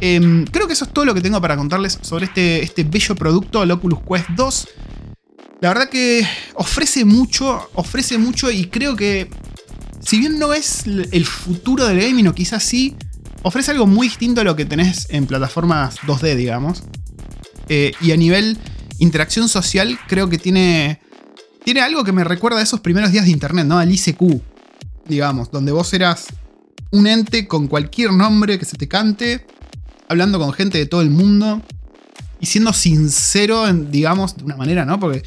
Em, 0.00 0.44
creo 0.46 0.66
que 0.66 0.72
eso 0.72 0.84
es 0.84 0.92
todo 0.92 1.04
lo 1.04 1.14
que 1.14 1.20
tengo 1.20 1.40
para 1.40 1.56
contarles 1.56 1.98
sobre 2.02 2.26
este, 2.26 2.62
este 2.62 2.84
bello 2.84 3.14
producto, 3.14 3.62
el 3.62 3.70
Oculus 3.70 4.00
Quest 4.08 4.28
2. 4.30 4.68
La 5.60 5.68
verdad 5.68 5.88
que 5.88 6.26
ofrece 6.54 7.04
mucho, 7.04 7.70
ofrece 7.74 8.18
mucho 8.18 8.50
y 8.50 8.66
creo 8.66 8.96
que, 8.96 9.30
si 10.00 10.18
bien 10.18 10.38
no 10.38 10.52
es 10.52 10.86
el 10.86 11.24
futuro 11.24 11.86
del 11.86 12.00
gaming, 12.00 12.28
o 12.28 12.34
quizás 12.34 12.62
sí, 12.62 12.96
ofrece 13.42 13.70
algo 13.70 13.86
muy 13.86 14.08
distinto 14.08 14.40
a 14.40 14.44
lo 14.44 14.56
que 14.56 14.64
tenés 14.64 15.06
en 15.10 15.26
plataformas 15.26 15.96
2D, 16.00 16.34
digamos. 16.34 16.82
Eh, 17.68 17.92
y 18.00 18.12
a 18.12 18.16
nivel 18.16 18.58
interacción 18.98 19.48
social 19.48 19.98
creo 20.06 20.28
que 20.28 20.38
tiene, 20.38 21.00
tiene 21.64 21.80
algo 21.80 22.04
que 22.04 22.12
me 22.12 22.24
recuerda 22.24 22.58
a 22.58 22.62
esos 22.62 22.80
primeros 22.80 23.10
días 23.10 23.24
de 23.24 23.30
internet, 23.30 23.66
¿no? 23.66 23.78
Al 23.78 23.90
ICQ, 23.90 24.42
digamos, 25.06 25.50
donde 25.50 25.72
vos 25.72 25.92
eras 25.94 26.26
un 26.90 27.06
ente 27.06 27.48
con 27.48 27.66
cualquier 27.66 28.12
nombre 28.12 28.58
que 28.58 28.64
se 28.64 28.76
te 28.76 28.86
cante, 28.86 29.46
hablando 30.08 30.38
con 30.38 30.52
gente 30.52 30.78
de 30.78 30.86
todo 30.86 31.00
el 31.00 31.10
mundo. 31.10 31.62
y 32.40 32.46
siendo 32.46 32.74
sincero, 32.74 33.72
digamos, 33.72 34.36
de 34.36 34.44
una 34.44 34.56
manera, 34.56 34.84
¿no? 34.84 35.00
Porque 35.00 35.22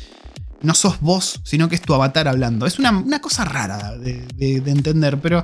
no 0.62 0.76
sos 0.76 1.00
vos, 1.02 1.40
sino 1.44 1.68
que 1.68 1.76
es 1.76 1.82
tu 1.82 1.94
avatar 1.96 2.28
hablando. 2.28 2.68
Es 2.68 2.78
una, 2.78 3.20
cosa 3.22 3.44
rara 3.44 3.98
de, 3.98 4.28
entender, 4.38 5.20
pero 5.20 5.44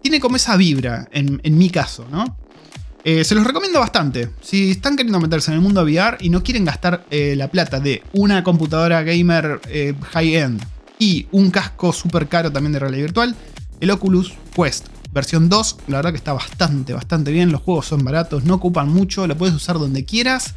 tiene 0.00 0.18
como 0.18 0.36
esa 0.36 0.56
vibra, 0.56 1.08
en, 1.12 1.58
mi 1.58 1.68
caso, 1.68 2.06
¿no? 2.10 2.38
Eh, 3.04 3.24
se 3.24 3.34
los 3.34 3.46
recomiendo 3.46 3.80
bastante. 3.80 4.30
Si 4.42 4.70
están 4.70 4.96
queriendo 4.96 5.20
meterse 5.20 5.50
en 5.50 5.56
el 5.56 5.62
mundo 5.62 5.82
VR 5.82 6.18
y 6.20 6.28
no 6.28 6.42
quieren 6.42 6.64
gastar 6.64 7.04
eh, 7.10 7.34
la 7.36 7.48
plata 7.48 7.80
de 7.80 8.02
una 8.12 8.44
computadora 8.44 9.02
gamer 9.02 9.60
eh, 9.68 9.94
high-end 10.12 10.62
y 10.98 11.26
un 11.32 11.50
casco 11.50 11.92
súper 11.92 12.28
caro 12.28 12.52
también 12.52 12.72
de 12.72 12.78
realidad 12.78 13.04
virtual, 13.04 13.34
el 13.80 13.90
Oculus 13.90 14.34
Quest 14.54 14.88
versión 15.12 15.48
2, 15.48 15.76
la 15.88 15.96
verdad 15.96 16.10
que 16.10 16.18
está 16.18 16.32
bastante, 16.32 16.92
bastante 16.92 17.32
bien. 17.32 17.50
Los 17.50 17.62
juegos 17.62 17.86
son 17.86 18.04
baratos, 18.04 18.44
no 18.44 18.54
ocupan 18.54 18.88
mucho, 18.88 19.26
lo 19.26 19.36
puedes 19.36 19.54
usar 19.54 19.78
donde 19.78 20.04
quieras. 20.04 20.54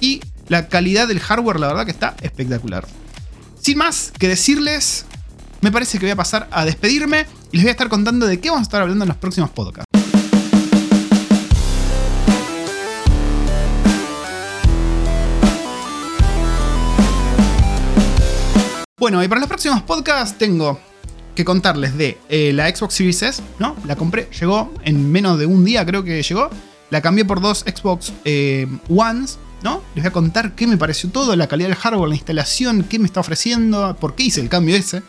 Y 0.00 0.20
la 0.48 0.68
calidad 0.68 1.08
del 1.08 1.20
hardware, 1.20 1.60
la 1.60 1.68
verdad 1.68 1.84
que 1.84 1.92
está 1.92 2.16
espectacular. 2.22 2.86
Sin 3.60 3.78
más 3.78 4.12
que 4.18 4.28
decirles, 4.28 5.06
me 5.60 5.72
parece 5.72 5.98
que 5.98 6.06
voy 6.06 6.12
a 6.12 6.16
pasar 6.16 6.48
a 6.50 6.64
despedirme 6.64 7.26
y 7.50 7.56
les 7.56 7.64
voy 7.64 7.68
a 7.68 7.72
estar 7.72 7.88
contando 7.88 8.26
de 8.26 8.40
qué 8.40 8.50
vamos 8.50 8.62
a 8.62 8.68
estar 8.68 8.82
hablando 8.82 9.04
en 9.04 9.08
los 9.08 9.16
próximos 9.16 9.50
podcasts. 9.50 9.87
Bueno, 18.98 19.22
y 19.22 19.28
para 19.28 19.38
los 19.40 19.48
próximos 19.48 19.82
podcasts 19.82 20.36
tengo 20.38 20.80
que 21.36 21.44
contarles 21.44 21.96
de 21.96 22.18
eh, 22.28 22.52
la 22.52 22.68
Xbox 22.68 22.94
Series 22.94 23.22
S, 23.22 23.42
¿no? 23.60 23.76
La 23.86 23.94
compré, 23.94 24.28
llegó 24.40 24.74
en 24.82 25.12
menos 25.12 25.38
de 25.38 25.46
un 25.46 25.64
día, 25.64 25.86
creo 25.86 26.02
que 26.02 26.20
llegó. 26.20 26.50
La 26.90 27.00
cambié 27.00 27.24
por 27.24 27.40
dos 27.40 27.60
Xbox 27.60 28.12
eh, 28.24 28.66
Ones, 28.88 29.38
¿no? 29.62 29.82
Les 29.94 30.02
voy 30.02 30.08
a 30.08 30.12
contar 30.12 30.56
qué 30.56 30.66
me 30.66 30.76
pareció 30.76 31.10
todo, 31.10 31.36
la 31.36 31.46
calidad 31.46 31.68
del 31.68 31.76
hardware, 31.76 32.08
la 32.08 32.16
instalación, 32.16 32.82
qué 32.82 32.98
me 32.98 33.06
está 33.06 33.20
ofreciendo, 33.20 33.96
por 34.00 34.16
qué 34.16 34.24
hice 34.24 34.40
el 34.40 34.48
cambio 34.48 34.74
ese. 34.74 35.04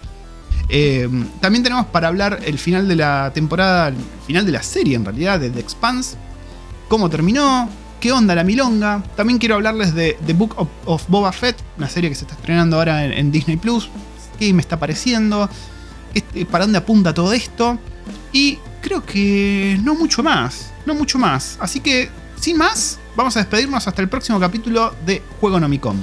Eh, 0.70 1.10
también 1.42 1.64
tenemos 1.64 1.88
para 1.88 2.10
hablar 2.10 2.42
el 2.46 2.60
final 2.60 2.88
de 2.88 2.96
la 2.96 3.32
temporada, 3.34 3.88
el 3.88 3.96
final 4.28 4.46
de 4.46 4.52
la 4.52 4.62
serie 4.62 4.98
en 4.98 5.06
realidad, 5.06 5.40
de 5.40 5.50
The 5.50 5.60
Expanse, 5.60 6.16
cómo 6.90 7.10
terminó, 7.10 7.68
qué 8.00 8.12
onda 8.12 8.36
la 8.36 8.44
milonga. 8.44 9.04
También 9.16 9.40
quiero 9.40 9.56
hablarles 9.56 9.94
de 9.94 10.18
The 10.26 10.34
Book 10.34 10.56
of, 10.86 11.04
Boba 11.08 11.32
Fett, 11.32 11.58
una 11.78 11.90
serie 11.90 12.10
que 12.10 12.16
se 12.16 12.26
está 12.26 12.36
estrenando 12.36 12.78
ahora 12.78 13.06
en, 13.06 13.32
Disney 13.32 13.58
Plus, 13.58 13.90
qué 14.38 14.54
me 14.54 14.62
está 14.62 14.80
pareciendo. 14.80 15.50
Este, 16.14 16.46
para 16.46 16.66
dónde 16.66 16.80
apunta 16.80 17.14
todo 17.14 17.34
esto. 17.34 17.78
Y 18.32 18.58
creo 18.82 19.06
que 19.06 19.80
no 19.84 19.96
mucho 19.96 20.24
más, 20.24 20.72
no 20.86 20.94
mucho 20.94 21.18
más. 21.18 21.58
Así 21.60 21.80
que, 21.80 22.10
sin 22.40 22.58
más, 22.58 23.00
vamos 23.16 23.36
a 23.36 23.40
despedirnos 23.40 23.88
hasta 23.88 24.02
el 24.02 24.10
próximo 24.10 24.40
capítulo 24.40 24.94
de 25.06 25.22
Juego 25.40 25.60
Nomicom. 25.60 25.98